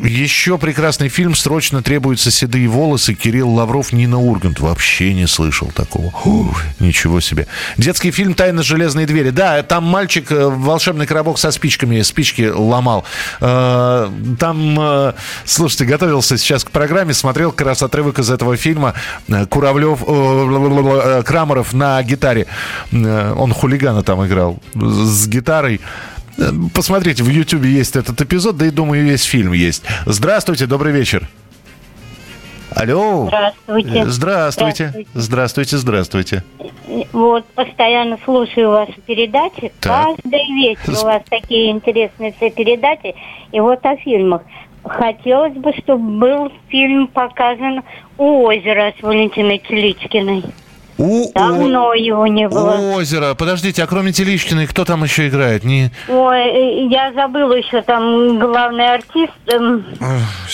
Еще 0.03 0.57
прекрасный 0.57 1.09
фильм 1.09 1.35
«Срочно 1.35 1.83
требуются 1.83 2.31
седые 2.31 2.67
волосы» 2.67 3.13
Кирилл 3.13 3.49
Лавров, 3.49 3.93
Нина 3.93 4.19
Ургант. 4.19 4.59
Вообще 4.59 5.13
не 5.13 5.27
слышал 5.27 5.71
такого. 5.73 6.11
Ух, 6.25 6.63
ничего 6.79 7.19
себе. 7.19 7.47
Детский 7.77 8.09
фильм 8.09 8.33
«Тайна 8.33 8.63
железной 8.63 9.05
двери». 9.05 9.29
Да, 9.29 9.61
там 9.61 9.83
мальчик 9.83 10.31
э, 10.31 10.47
волшебный 10.47 11.05
коробок 11.05 11.37
со 11.37 11.51
спичками, 11.51 12.01
спички 12.01 12.49
ломал. 12.49 13.05
Э, 13.41 14.09
Там, 14.39 14.77
э, 14.79 15.13
слушайте, 15.45 15.85
готовился 15.85 16.37
сейчас 16.37 16.63
к 16.63 16.71
программе, 16.71 17.13
смотрел 17.13 17.51
как 17.51 17.67
раз 17.67 17.83
отрывок 17.83 18.17
из 18.19 18.31
этого 18.31 18.57
фильма. 18.57 18.95
Куравлев, 19.49 19.99
Крамаров 21.25 21.73
на 21.73 22.01
гитаре. 22.01 22.47
Он 22.91 23.53
хулигана 23.53 24.01
там 24.01 24.25
играл 24.25 24.59
с 24.73 25.27
гитарой. 25.27 25.79
Э, 26.37 26.51
Посмотрите, 26.73 27.23
в 27.23 27.29
Ютубе 27.29 27.69
есть 27.69 27.95
этот 27.95 28.21
эпизод, 28.21 28.57
да 28.57 28.65
и 28.67 28.71
думаю, 28.71 29.03
весь 29.03 29.23
фильм 29.23 29.53
есть. 29.53 29.83
Здравствуйте, 30.05 30.65
добрый 30.65 30.93
вечер. 30.93 31.27
Алло. 32.75 33.25
Здравствуйте. 33.27 33.99
Э, 33.99 34.05
Здравствуйте. 34.05 35.05
Здравствуйте, 35.13 35.77
здравствуйте. 35.77 36.43
Вот, 37.11 37.45
постоянно 37.47 38.17
слушаю 38.23 38.69
ваши 38.69 38.99
передачи. 39.05 39.71
Так. 39.81 40.15
Каждый 40.21 40.45
вечер 40.55 40.93
у 41.01 41.05
вас 41.05 41.21
такие 41.29 41.71
интересные 41.71 42.33
все 42.33 42.49
передачи. 42.49 43.13
И 43.51 43.59
вот 43.59 43.85
о 43.85 43.95
фильмах. 43.97 44.41
Хотелось 44.83 45.53
бы, 45.53 45.73
чтобы 45.83 46.19
был 46.19 46.51
фильм 46.69 47.07
показан 47.07 47.83
у 48.17 48.45
озера 48.45 48.93
с 48.97 49.03
Валентиной 49.03 49.59
Теличкиной. 49.59 50.43
У, 51.01 51.31
Давно 51.33 51.93
его 51.93 52.27
не 52.27 52.47
было. 52.47 52.75
Озеро. 52.95 53.33
Подождите, 53.33 53.83
а 53.83 53.87
кроме 53.87 54.11
Теличкиной, 54.11 54.67
кто 54.67 54.85
там 54.85 55.03
еще 55.03 55.27
играет? 55.27 55.63
Не... 55.63 55.91
Ой, 56.07 56.39
э, 56.39 56.85
я 56.87 57.11
забыла 57.13 57.53
еще 57.53 57.81
там 57.81 58.39
главный 58.39 58.93
артист. 58.93 59.33
эм, 59.47 59.85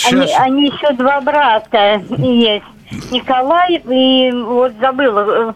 Они, 0.09 0.31
они 0.39 0.65
еще 0.67 0.93
два 0.93 1.19
брата 1.21 2.01
есть. 2.17 2.65
Николай 3.11 3.75
и 3.89 4.31
вот 4.31 4.71
забыла. 4.79 5.53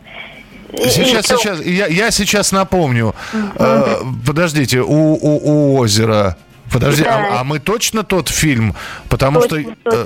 э, 0.74 0.88
Сейчас, 0.90 1.26
И- 1.32 1.36
сейчас, 1.38 1.62
я, 1.66 1.88
я 1.88 2.12
сейчас 2.12 2.52
напомню. 2.52 3.14
Э, 3.58 3.98
подождите, 4.26 4.82
у, 4.82 5.14
у, 5.16 5.74
у 5.74 5.78
озера. 5.80 6.38
Подожди, 6.72 7.04
Да. 7.04 7.16
а, 7.32 7.40
а 7.40 7.44
мы 7.44 7.60
точно 7.60 8.04
тот 8.04 8.30
фильм? 8.30 8.76
Потому 9.10 9.42
Точно, 9.42 9.76
что 9.82 9.92
э, 9.92 10.06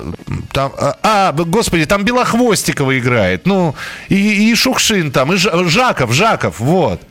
там, 0.52 0.72
а, 0.78 0.96
а, 1.04 1.32
господи, 1.32 1.86
там 1.86 2.04
Белохвостикова 2.04 2.98
играет, 2.98 3.46
ну 3.46 3.76
и, 4.10 4.50
и 4.52 4.56
Шукшин 4.56 5.12
там, 5.12 5.32
и 5.34 5.36
Жа- 5.36 5.68
Жаков, 5.68 6.12
Жаков, 6.14 6.60
вот. 6.60 7.02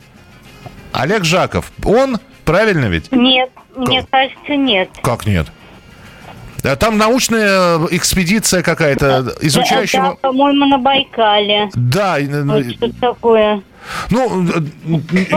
Олег 0.91 1.23
Жаков, 1.23 1.71
он 1.83 2.19
правильно 2.43 2.85
ведь? 2.85 3.11
Нет, 3.11 3.49
мне 3.75 4.05
кажется, 4.09 4.55
нет. 4.55 4.89
Как 5.01 5.25
нет? 5.25 5.47
А 6.63 6.75
Там 6.75 6.97
научная 6.97 7.77
экспедиция 7.91 8.63
какая-то 8.63 9.35
изучающего. 9.41 10.09
Да, 10.21 10.29
по-моему, 10.29 10.65
на 10.65 10.77
Байкале. 10.79 11.69
Да, 11.75 12.17
и- 12.17 12.27
Вот 12.27 12.65
что 12.71 12.91
такое. 12.99 13.61
ну, 14.09 14.47
э, 14.49 14.61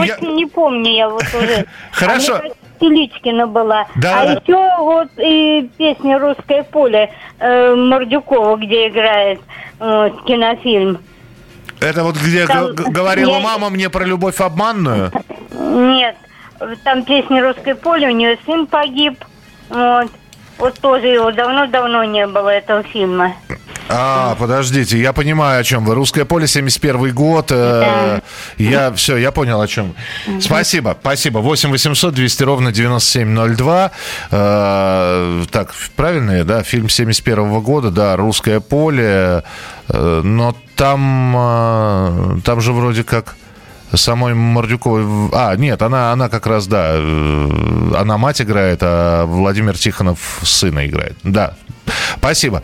я- 0.05 0.15
Точно 0.15 0.33
не 0.33 0.45
помню 0.47 0.91
я 0.91 1.07
вот 1.09 1.23
уже. 1.35 1.65
Хорошо. 1.91 2.37
А 2.37 2.41
мне 2.41 2.51
Теличкина 2.79 3.47
была. 3.47 3.87
Да, 3.95 4.21
а 4.21 4.25
еще 4.25 4.69
вот 4.79 5.09
и 5.17 5.69
песня 5.77 6.17
«Русское 6.19 6.63
поле» 6.63 7.11
э, 7.39 7.75
Мордюкова, 7.75 8.57
где 8.57 8.87
играет 8.87 9.39
э, 9.79 10.09
кинофильм. 10.25 10.99
это 11.81 12.03
вот 12.03 12.15
где 12.15 12.45
Там- 12.47 12.73
говорила 12.75 13.33
я- 13.35 13.39
мама 13.39 13.69
мне 13.69 13.89
про 13.89 14.03
любовь 14.05 14.39
обманную. 14.41 15.11
Нет, 15.51 16.15
там 16.83 17.03
песня 17.03 17.41
«Русское 17.41 17.75
поле», 17.75 18.07
у 18.07 18.11
нее 18.11 18.37
сын 18.45 18.65
погиб. 18.67 19.23
Вот. 19.69 20.09
Вот 20.59 20.79
тоже 20.79 21.07
его 21.07 21.31
давно-давно 21.31 22.03
не 22.03 22.27
было, 22.27 22.49
этого 22.49 22.83
фильма. 22.83 23.33
А, 23.91 24.35
подождите, 24.35 24.99
я 24.99 25.13
понимаю, 25.13 25.61
о 25.61 25.63
чем 25.63 25.83
вы. 25.83 25.95
Русское 25.95 26.23
поле, 26.23 26.45
71 26.45 27.11
год. 27.11 27.47
э, 27.51 28.19
Я 28.59 28.91
все, 28.93 29.17
я 29.17 29.31
понял, 29.31 29.59
о 29.61 29.67
чем. 29.67 29.95
Спасибо, 30.39 30.95
спасибо. 31.01 31.39
8 31.39 31.71
800 31.71 32.13
200 32.13 32.43
ровно 32.43 32.71
9702. 32.71 33.91
Э, 34.29 35.43
так, 35.49 35.73
правильно 35.95 36.31
я, 36.31 36.43
да? 36.43 36.61
Фильм 36.61 36.87
71 36.87 37.61
года, 37.61 37.89
да, 37.89 38.15
Русское 38.15 38.59
поле. 38.59 39.43
Э, 39.87 40.21
но 40.23 40.55
там, 40.75 41.35
э, 41.35 42.39
там 42.43 42.61
же 42.61 42.73
вроде 42.73 43.03
как 43.03 43.35
самой 43.93 44.33
Мордюковой... 44.33 45.29
А, 45.33 45.55
нет, 45.55 45.81
она, 45.81 46.11
она 46.11 46.29
как 46.29 46.47
раз, 46.47 46.67
да, 46.67 46.91
э, 46.93 47.93
она 47.97 48.17
мать 48.17 48.41
играет, 48.41 48.79
а 48.81 49.25
Владимир 49.25 49.77
Тихонов 49.77 50.39
сына 50.43 50.85
играет. 50.85 51.17
Да, 51.23 51.55
спасибо. 52.17 52.61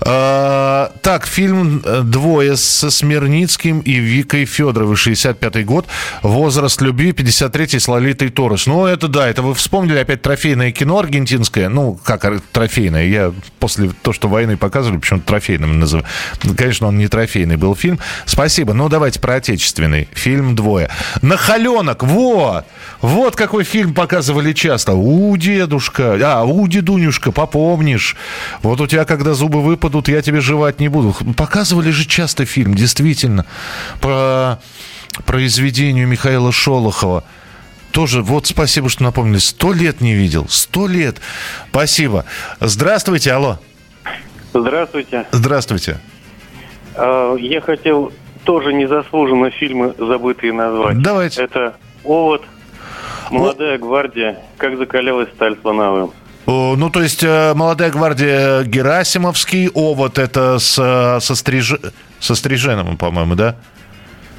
Э, 0.00 0.88
Так, 1.02 1.26
фильм 1.26 1.82
э, 1.84 2.02
«Двое» 2.02 2.56
со 2.56 2.90
Смирницким 2.90 3.80
и 3.80 3.94
Викой 3.94 4.44
Федоровой, 4.44 4.96
65-й 4.96 5.64
год. 5.64 5.86
«Возраст 6.22 6.80
любви», 6.80 7.10
53-й 7.10 7.80
с 7.80 7.88
Лолитой 7.88 8.28
Торres. 8.28 8.64
Ну, 8.66 8.86
это 8.86 9.08
да, 9.08 9.28
это 9.28 9.42
вы 9.42 9.54
вспомнили 9.54 9.98
опять 9.98 10.22
трофейное 10.22 10.72
кино 10.72 10.98
аргентинское. 10.98 11.68
Ну, 11.68 11.98
как 12.02 12.26
трофейное? 12.52 13.06
Я 13.06 13.32
после 13.58 13.90
того, 14.02 14.12
что 14.12 14.28
войны 14.28 14.56
показывали, 14.56 14.98
почему-то 14.98 15.26
трофейным 15.26 15.80
называю. 15.80 16.06
Конечно, 16.56 16.88
он 16.88 16.98
не 16.98 17.08
трофейный 17.08 17.56
был 17.56 17.74
фильм. 17.74 17.98
Спасибо. 18.26 18.72
Ну, 18.72 18.88
давайте 18.88 19.20
про 19.20 19.36
отечественный. 19.36 20.08
Фильм 20.12 20.54
«Двое». 20.54 20.90
«Нахаленок», 21.22 22.02
вот! 22.02 22.64
Вот 23.00 23.36
какой 23.36 23.64
фильм 23.64 23.94
показывали 23.94 24.52
часто. 24.52 24.94
У, 24.94 25.36
дедушка, 25.36 26.18
а, 26.22 26.44
у, 26.44 26.66
дедунюшка, 26.66 27.32
попомнишь. 27.32 28.16
Вот 28.62 28.80
у 28.80 28.86
тебя, 28.86 29.04
когда 29.04 29.34
зубы 29.34 29.62
выпадут, 29.62 30.08
я 30.08 30.22
тебе 30.22 30.40
жевать 30.40 30.80
не 30.80 30.88
буду. 30.88 31.14
Показывали 31.36 31.90
же 31.90 32.06
часто 32.06 32.44
фильм, 32.44 32.74
действительно, 32.74 33.46
по 34.00 34.58
произведению 35.24 36.06
Михаила 36.08 36.52
Шолохова. 36.52 37.24
Тоже, 37.92 38.22
вот 38.22 38.46
спасибо, 38.46 38.88
что 38.88 39.04
напомнили. 39.04 39.38
Сто 39.38 39.72
лет 39.72 40.00
не 40.00 40.14
видел. 40.14 40.46
Сто 40.48 40.86
лет. 40.86 41.16
Спасибо. 41.70 42.24
Здравствуйте, 42.60 43.32
алло. 43.32 43.58
Здравствуйте. 44.52 45.26
Здравствуйте. 45.32 45.98
Э, 46.94 47.36
Я 47.38 47.60
хотел 47.60 48.12
тоже 48.44 48.72
незаслуженно 48.72 49.50
фильмы 49.50 49.94
забытые 49.98 50.52
назвать. 50.52 51.00
Давайте. 51.02 51.42
Это 51.42 51.76
«Овод», 52.04 52.44
«Молодая 53.30 53.76
гвардия», 53.78 54.38
«Как 54.56 54.78
закалялась 54.78 55.28
сталь 55.34 55.56
слоновым». 55.60 56.12
О, 56.46 56.76
Ну, 56.76 56.90
то 56.90 57.02
есть, 57.02 57.24
э, 57.24 57.54
молодая 57.54 57.90
гвардия 57.90 58.62
Герасимовский, 58.62 59.68
овод 59.74 60.18
это 60.18 60.58
с, 60.58 60.78
э, 60.78 61.20
со, 61.20 61.34
Стриж... 61.34 61.74
со 62.20 62.34
Стриженовым, 62.34 62.96
по-моему, 62.96 63.34
да? 63.34 63.56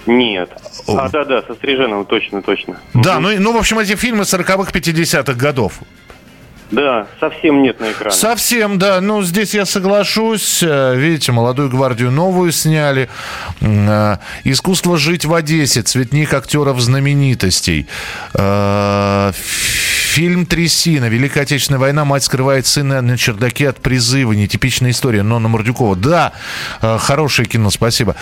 Нет. 0.06 0.50
А, 0.88 1.10
да-да, 1.10 1.44
со 1.46 1.54
Стриженовым, 1.56 2.06
точно, 2.06 2.42
точно. 2.42 2.78
Да, 2.94 3.20
ну, 3.20 3.30
ну, 3.38 3.52
в 3.52 3.58
общем, 3.58 3.78
эти 3.80 3.96
фильмы 3.96 4.24
40-х, 4.24 4.72
50-х 4.72 5.34
годов. 5.34 5.82
Да, 6.72 7.08
совсем 7.20 7.62
нет 7.62 7.80
на 7.80 7.92
экране. 7.92 8.16
Совсем, 8.16 8.78
да. 8.78 9.00
Ну, 9.00 9.22
здесь 9.24 9.54
я 9.54 9.66
соглашусь. 9.66 10.62
Э, 10.62 10.96
Видите, 10.96 11.32
«Молодую 11.32 11.70
гвардию» 11.70 12.12
новую 12.12 12.52
сняли. 12.52 13.10
Э, 13.62 14.18
«Искусство 14.44 14.98
жить 14.98 15.24
в 15.24 15.34
Одессе», 15.34 15.82
цветник 15.82 16.34
актеров 16.34 16.80
знаменитостей. 16.82 17.88
Фильм 20.18 20.48
«Трясина», 20.48 21.10
Великая 21.10 21.42
Отечественная 21.42 21.80
война, 21.80 22.04
мать 22.04 22.24
скрывает 22.24 22.66
сына 22.66 23.02
на 23.02 23.18
чердаке 23.18 23.70
от 23.70 23.80
призыва. 23.80 24.32
Нетипичная 24.32 24.90
история. 24.90 25.22
Нонна 25.22 25.48
Мордюкова. 25.48 25.96
Да, 25.96 26.34
э, 26.82 26.98
хорошее 27.00 27.48
кино, 27.48 27.70
спасибо. 27.70 28.16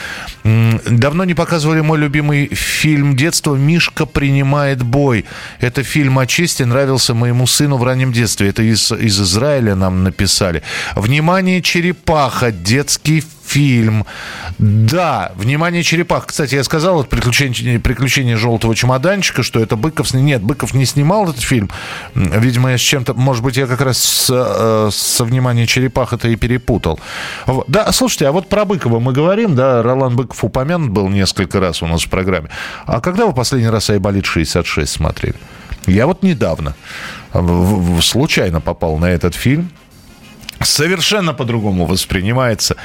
Давно 0.44 1.24
не 1.24 1.34
показывали 1.36 1.80
мой 1.80 1.98
любимый 1.98 2.48
фильм 2.54 3.16
детства 3.16 3.56
«Мишка 3.56 4.06
принимает 4.06 4.84
бой». 4.84 5.24
Это 5.62 5.84
фильм 5.84 6.20
о 6.20 6.26
чести, 6.28 6.64
нравился 6.64 7.14
моему 7.14 7.48
сыну 7.48 7.78
в 7.78 7.84
раннем 7.86 8.12
детстве. 8.12 8.50
Это 8.50 8.62
из, 8.62 8.92
из 8.92 9.22
Израиля 9.22 9.76
нам 9.76 10.04
написали. 10.04 10.64
«Внимание, 10.98 11.62
черепаха», 11.62 12.52
детский 12.52 13.24
фильм. 13.46 14.06
Да, 14.58 15.32
«Внимание, 15.36 15.84
черепаха». 15.84 16.28
Кстати, 16.28 16.56
я 16.56 16.64
сказал 16.64 17.00
от 17.00 17.10
приключения, 17.10 17.80
приключения 17.80 18.38
желтого 18.38 18.76
чемоданчика, 18.76 19.44
что 19.44 19.60
это 19.60 19.76
Быков... 19.76 20.14
Нет, 20.14 20.42
Быков 20.42 20.74
не 20.74 20.86
снимал 20.86 21.30
этот 21.30 21.42
фильм. 21.42 21.70
Видимо, 22.14 22.72
я 22.72 22.78
с 22.78 22.82
чем-то... 22.82 23.14
Может 23.14 23.44
быть, 23.44 23.58
я 23.58 23.68
как 23.68 23.82
раз 23.82 23.98
с, 23.98 24.30
э, 24.32 24.90
со 24.92 25.24
«Внимание, 25.24 25.68
черепаха»-то 25.68 26.28
и 26.28 26.36
перепутал. 26.36 27.00
Да, 27.68 27.92
слушайте, 27.92 28.28
а 28.28 28.32
вот 28.32 28.50
про 28.50 28.66
Быкова 28.66 29.00
мы 29.00 29.14
говорим, 29.14 29.56
да, 29.56 29.84
Ролан 29.84 30.16
Быков 30.16 30.44
упомянут 30.44 30.90
был 30.90 31.10
несколько 31.10 31.60
раз 31.60 31.82
у 31.82 31.88
нас 31.88 32.04
в 32.04 32.10
программе. 32.10 32.50
А 32.86 33.02
когда 33.02 33.26
вы 33.26 33.34
последний 33.34 33.70
раз 33.70 33.90
«Айболит-66» 33.90 34.86
смотрели? 34.86 35.36
Я 35.88 36.08
вот 36.08 36.24
недавно 36.24 36.76
случайно 38.02 38.62
попал 38.62 38.98
на 38.98 39.06
этот 39.06 39.36
фильм. 39.36 39.70
Совершенно 40.66 41.34
по-другому 41.34 41.86
воспринимается. 41.86 42.76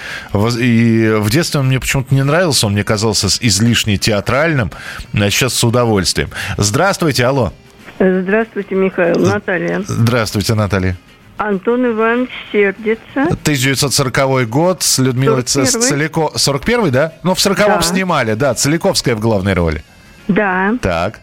И 0.59 1.13
в 1.19 1.31
детстве 1.31 1.61
он 1.61 1.67
мне 1.69 1.81
почему-то 1.81 2.15
не 2.15 2.23
нравился, 2.23 2.67
он 2.67 2.73
мне 2.75 2.85
казался 2.85 3.29
излишне 3.41 3.97
театральным, 3.97 4.71
а 5.15 5.31
сейчас 5.31 5.55
с 5.55 5.65
удовольствием. 5.65 6.31
Здравствуйте, 6.59 7.25
алло. 7.27 7.53
Здравствуйте, 7.99 8.75
Михаил. 8.75 9.19
Наталья. 9.19 9.83
Здравствуйте, 9.87 10.55
Наталья. 10.55 10.97
Антон 11.37 11.87
Иванович 11.87 12.31
Сердится. 12.53 13.23
1940 13.23 14.47
год 14.49 14.83
с 14.83 14.99
Людмилой 14.99 15.43
Ц- 15.43 15.63
41-й. 15.63 15.81
Целико... 15.83 16.33
41 16.37 16.91
да? 16.91 17.13
Ну, 17.23 17.35
в 17.35 17.39
40-м 17.39 17.67
Да. 17.77 17.83
снимали, 17.83 18.35
да, 18.35 18.53
Целиковская 18.55 19.15
в 19.17 19.21
главной 19.21 19.55
роли. 19.55 19.83
Да. 20.29 20.75
Так. 20.83 21.21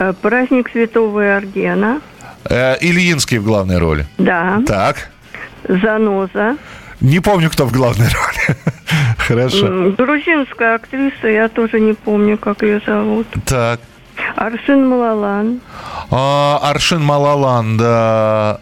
Э, 0.00 0.12
Праздник 0.20 0.70
Святого 0.72 1.24
Иоргена. 1.24 2.00
Э, 2.44 2.76
Ильинский 2.80 3.38
в 3.38 3.44
главной 3.44 3.78
роли. 3.78 4.06
Да. 4.18 4.60
Так. 4.66 5.10
Заноза. 5.82 6.56
Не 7.00 7.20
помню, 7.20 7.50
кто 7.50 7.66
в 7.66 7.72
главной 7.72 8.08
роли. 8.12 8.58
Хорошо. 9.18 9.92
Грузинская 9.96 10.74
актриса, 10.74 11.28
я 11.28 11.48
тоже 11.48 11.80
не 11.80 11.94
помню, 11.94 12.36
как 12.36 12.62
ее 12.62 12.80
зовут. 12.84 13.26
Так. 13.46 13.80
Аршин 14.36 14.86
Малалан. 14.88 15.60
А, 16.10 16.58
Аршин 16.62 17.02
Малалан, 17.02 17.76
да. 17.76 18.60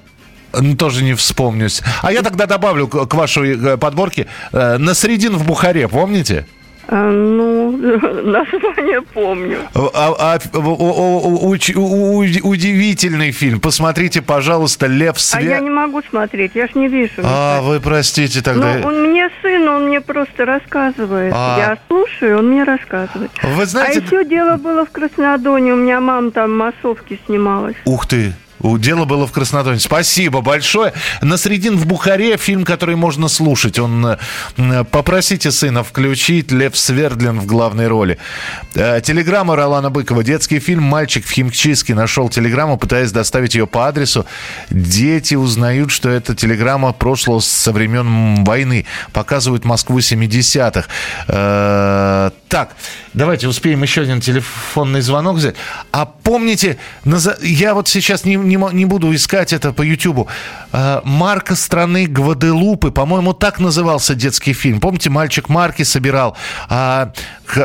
Тоже 0.79 1.05
не 1.05 1.15
вспомнюсь. 1.15 1.83
А 2.03 2.13
я 2.13 2.23
тогда 2.23 2.47
добавлю 2.47 2.89
к, 2.89 3.15
вашей 3.15 3.57
э, 3.57 3.77
подборке 3.77 4.27
э, 4.53 4.79
«Насредин 4.79 5.37
в 5.37 5.47
Бухаре», 5.47 5.89
помните? 5.89 6.47
А, 6.91 7.11
ну, 7.11 7.73
название 7.77 9.03
помню. 9.03 9.59
А- 9.75 10.15
а- 10.19 10.39
о- 10.55 11.53
уч- 11.53 11.75
у- 11.77 12.19
у- 12.19 12.49
удивительный 12.51 13.31
фильм. 13.31 13.61
Посмотрите, 13.61 14.23
пожалуйста, 14.23 14.87
«Лев 14.87 15.17
А 15.35 15.41
я 15.41 15.49
Свет». 15.49 15.63
не 15.63 15.71
могу 15.71 16.01
смотреть, 16.09 16.53
я 16.55 16.67
ж 16.67 16.71
не 16.75 16.89
вижу. 16.89 17.21
А, 17.23 17.61
вы 17.61 17.81
простите 17.81 18.41
тогда. 18.43 18.75
Ну, 18.81 18.87
он 18.89 19.03
мне 19.11 19.29
сын, 19.43 19.69
он 19.69 19.89
мне 19.89 20.01
просто 20.01 20.47
рассказывает. 20.47 21.33
А. 21.37 21.59
Я 21.59 21.79
слушаю, 21.89 22.39
он 22.39 22.49
мне 22.51 22.65
рассказывает. 22.65 23.31
Вы 23.43 23.67
знаете- 23.67 24.01
А 24.01 24.03
еще 24.05 24.25
дело 24.25 24.57
было 24.57 24.87
в 24.87 24.91
Краснодоне, 24.91 25.75
у 25.75 25.77
меня 25.77 26.01
мама 26.01 26.31
там 26.31 26.53
в 26.53 26.55
массовке 26.55 27.19
снималась. 27.27 27.77
Ух 27.85 28.07
ты. 28.07 28.33
Дело 28.61 29.05
было 29.05 29.27
в 29.27 29.33
Краснодоне. 29.33 29.79
Спасибо 29.79 30.41
большое. 30.41 30.93
Насредин 31.23 31.77
в 31.77 31.87
Бухаре 31.87 32.37
фильм, 32.37 32.65
который 32.65 32.97
можно 32.97 33.29
слушать. 33.29 33.79
Он 33.79 34.17
попросите 34.91 35.51
сына 35.51 35.85
включить 35.85 36.51
Лев 36.51 36.77
Свердлин 36.77 37.41
в 37.41 37.47
главной 37.47 37.89
роли. 37.89 38.19
Э, 38.75 39.01
Телеграмма 39.03 39.57
Ролана 39.57 39.91
Быкова. 39.91 40.25
Детский 40.25 40.59
фильм 40.59 40.83
«Мальчик 40.83 41.25
в 41.25 41.31
химчистке». 41.31 41.95
Нашел 41.95 42.29
телеграмму, 42.29 42.77
пытаясь 42.77 43.13
доставить 43.13 43.55
ее 43.55 43.67
по 43.67 43.89
адресу. 43.89 44.27
Дети 44.71 45.35
узнают, 45.35 45.91
что 45.91 46.09
это 46.09 46.35
телеграмма 46.35 46.93
прошлого 46.93 47.41
со 47.41 47.73
времен 47.73 48.45
войны. 48.45 48.87
Показывают 49.13 49.65
Москву 49.65 49.99
70-х. 49.99 50.89
Так, 52.49 52.75
давайте 53.13 53.47
успеем 53.47 53.83
еще 53.83 54.01
один 54.01 54.23
телефонный 54.23 55.03
звонок 55.03 55.37
взять. 55.37 55.55
А 55.93 56.07
помните, 56.07 56.79
я 57.43 57.75
вот 57.75 57.89
сейчас 57.89 58.25
не, 58.25 58.37
не, 58.37 58.57
не 58.73 58.85
буду 58.87 59.15
искать 59.15 59.53
это 59.53 59.73
по 59.75 59.83
Ютубу. 59.83 60.29
Э, 60.73 61.03
Марка 61.05 61.55
страны 61.55 62.07
Гваделупы, 62.07 62.91
по-моему, 62.91 63.35
так 63.35 63.61
назывался 63.61 64.15
детский 64.15 64.55
фильм. 64.55 64.81
Помните, 64.81 65.11
мальчик 65.11 65.51
марки 65.51 65.83
собирал, 65.83 66.39
а 66.71 67.13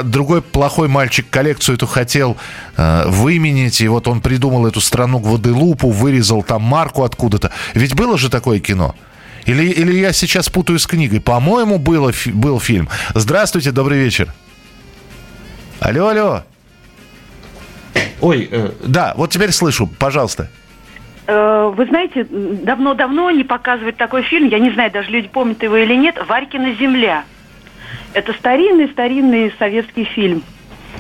другой 0.04 0.42
плохой 0.42 0.90
мальчик 0.90 1.30
коллекцию 1.30 1.76
эту 1.76 1.88
хотел 1.88 2.36
э, 2.76 3.08
выменить, 3.08 3.80
и 3.80 3.88
вот 3.88 4.10
он 4.10 4.20
придумал 4.20 4.68
эту 4.68 4.82
страну 4.82 5.20
Гваделупу, 5.20 5.92
вырезал 5.92 6.44
там 6.44 6.62
марку 6.62 7.04
откуда-то. 7.04 7.52
Ведь 7.74 7.96
было 7.96 8.18
же 8.18 8.30
такое 8.30 8.60
кино? 8.60 8.96
Или, 9.46 9.66
или 9.66 9.98
я 9.98 10.12
сейчас 10.12 10.50
путаю 10.50 10.78
с 10.78 10.88
книгой? 10.88 11.22
По-моему, 11.22 11.78
было, 11.78 12.12
был 12.34 12.60
фильм. 12.60 12.90
Здравствуйте, 13.14 13.72
добрый 13.72 14.00
вечер. 14.00 14.34
Алло, 15.84 16.08
алло. 16.08 16.44
Ой, 18.22 18.48
э, 18.50 18.70
да, 18.86 19.14
вот 19.18 19.32
теперь 19.32 19.52
слышу, 19.52 19.86
пожалуйста. 20.00 20.48
Э, 21.28 21.72
Вы 21.76 21.86
знаете, 21.88 22.26
давно-давно 22.30 23.30
не 23.32 23.44
показывают 23.44 23.98
такой 23.98 24.22
фильм, 24.24 24.48
я 24.48 24.60
не 24.60 24.72
знаю, 24.72 24.92
даже 24.92 25.10
люди 25.10 25.28
помнят 25.28 25.62
его 25.62 25.76
или 25.76 25.96
нет, 25.96 26.16
«Варькина 26.26 26.74
земля». 26.76 27.26
Это 28.14 28.32
старинный-старинный 28.34 29.54
советский 29.60 30.06
фильм. 30.06 30.44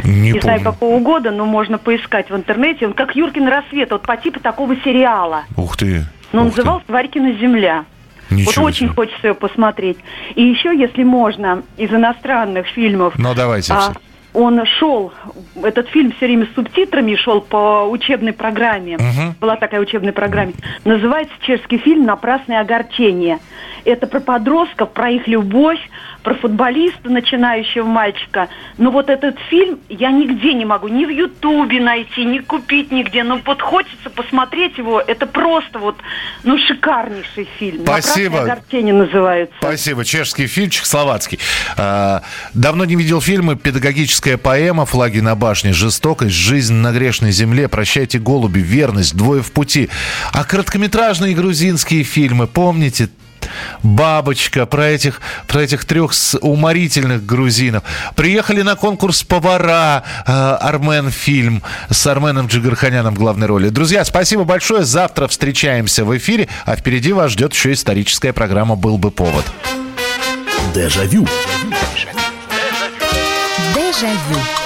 Не, 0.03 0.31
знаю 0.41 0.59
помню. 0.59 0.73
какого 0.73 0.99
года, 0.99 1.31
но 1.31 1.45
можно 1.45 1.77
поискать 1.77 2.29
в 2.29 2.35
интернете. 2.35 2.87
Он 2.87 2.93
как 2.93 3.15
Юркин 3.15 3.47
рассвет, 3.47 3.91
вот 3.91 4.01
по 4.01 4.17
типу 4.17 4.41
такого 4.41 4.75
сериала. 4.77 5.43
Ух 5.55 5.77
ты. 5.77 6.03
Но 6.33 6.41
он 6.41 6.47
назывался 6.47 6.85
«Варькина 6.89 7.33
земля». 7.33 7.85
Ничего 8.29 8.63
вот 8.63 8.69
очень 8.69 8.89
хочется 8.89 9.27
его 9.27 9.35
посмотреть. 9.35 9.97
И 10.35 10.43
еще, 10.43 10.75
если 10.75 11.03
можно, 11.03 11.61
из 11.77 11.91
иностранных 11.91 12.67
фильмов. 12.67 13.13
Ну, 13.17 13.33
давайте. 13.35 13.73
а, 13.73 13.93
он 14.33 14.65
шел, 14.65 15.13
этот 15.61 15.87
фильм 15.89 16.11
все 16.13 16.25
время 16.25 16.47
с 16.47 16.55
субтитрами 16.55 17.15
шел 17.15 17.41
по 17.41 17.87
учебной 17.89 18.33
программе. 18.33 18.97
Мгм. 18.97 19.35
Была 19.39 19.55
такая 19.55 19.79
учебная 19.79 20.13
программа. 20.13 20.53
Называется 20.85 21.33
чешский 21.41 21.77
фильм 21.77 22.05
«Напрасное 22.05 22.59
огорчение». 22.59 23.39
Это 23.85 24.07
про 24.07 24.19
подростков, 24.19 24.91
про 24.91 25.09
их 25.11 25.27
любовь, 25.27 25.79
про 26.23 26.33
футболиста, 26.35 27.09
начинающего 27.09 27.85
мальчика. 27.85 28.49
Но 28.77 28.91
вот 28.91 29.09
этот 29.09 29.37
фильм 29.49 29.79
я 29.89 30.11
нигде 30.11 30.53
не 30.53 30.65
могу, 30.65 30.87
ни 30.87 31.05
в 31.05 31.09
Ютубе 31.09 31.79
найти, 31.81 32.23
ни 32.25 32.39
купить 32.39 32.91
нигде. 32.91 33.23
Но 33.23 33.39
вот 33.45 33.61
хочется 33.61 34.09
посмотреть 34.09 34.77
его. 34.77 35.01
Это 35.01 35.27
просто 35.27 35.79
вот, 35.79 35.97
ну, 36.43 36.57
шикарнейший 36.57 37.47
фильм. 37.59 37.83
Спасибо. 37.83 38.35
«Напрасное 38.37 38.53
огорчение» 38.53 38.93
называется. 38.93 39.55
Спасибо. 39.59 40.05
Чешский 40.05 40.47
фильм, 40.47 40.69
чехословацкий. 40.69 41.39
А, 41.77 42.23
давно 42.53 42.85
не 42.85 42.95
видел 42.95 43.21
фильмы 43.21 43.55
«Педагогическая 43.55 44.37
поэма», 44.37 44.85
«Флаги 44.85 45.19
на 45.19 45.35
башне», 45.35 45.73
«Жестокость», 45.73 46.35
«Жизнь 46.35 46.73
на 46.73 46.91
грешной 46.91 47.31
земле», 47.31 47.67
«Прощайте, 47.67 48.19
голуби», 48.19 48.59
«Верность», 48.59 49.15
«Двое 49.15 49.41
в 49.41 49.51
пути». 49.51 49.89
А 50.31 50.43
короткометражные 50.45 51.35
грузинские 51.35 52.03
фильмы, 52.03 52.47
помните? 52.47 53.09
Бабочка, 53.81 54.65
про 54.65 54.87
этих, 54.87 55.21
про 55.47 55.61
этих 55.61 55.85
трех 55.85 56.13
уморительных 56.41 57.25
грузинов. 57.25 57.83
Приехали 58.15 58.61
на 58.61 58.75
конкурс 58.75 59.23
повара 59.23 60.03
э, 60.25 60.31
Армен 60.31 61.09
фильм 61.09 61.63
с 61.89 62.05
Арменом 62.07 62.47
Джигарханяном 62.47 63.15
в 63.15 63.17
главной 63.17 63.47
роли. 63.47 63.69
Друзья, 63.69 64.05
спасибо 64.05 64.43
большое. 64.43 64.83
Завтра 64.83 65.27
встречаемся 65.27 66.05
в 66.05 66.15
эфире, 66.17 66.47
а 66.65 66.75
впереди 66.75 67.13
вас 67.13 67.31
ждет 67.31 67.53
еще 67.53 67.73
историческая 67.73 68.33
программа 68.33 68.75
«Был 68.75 68.97
бы 68.97 69.11
повод». 69.11 69.45
Дежавю. 70.73 71.27
Дежавю. 73.75 74.62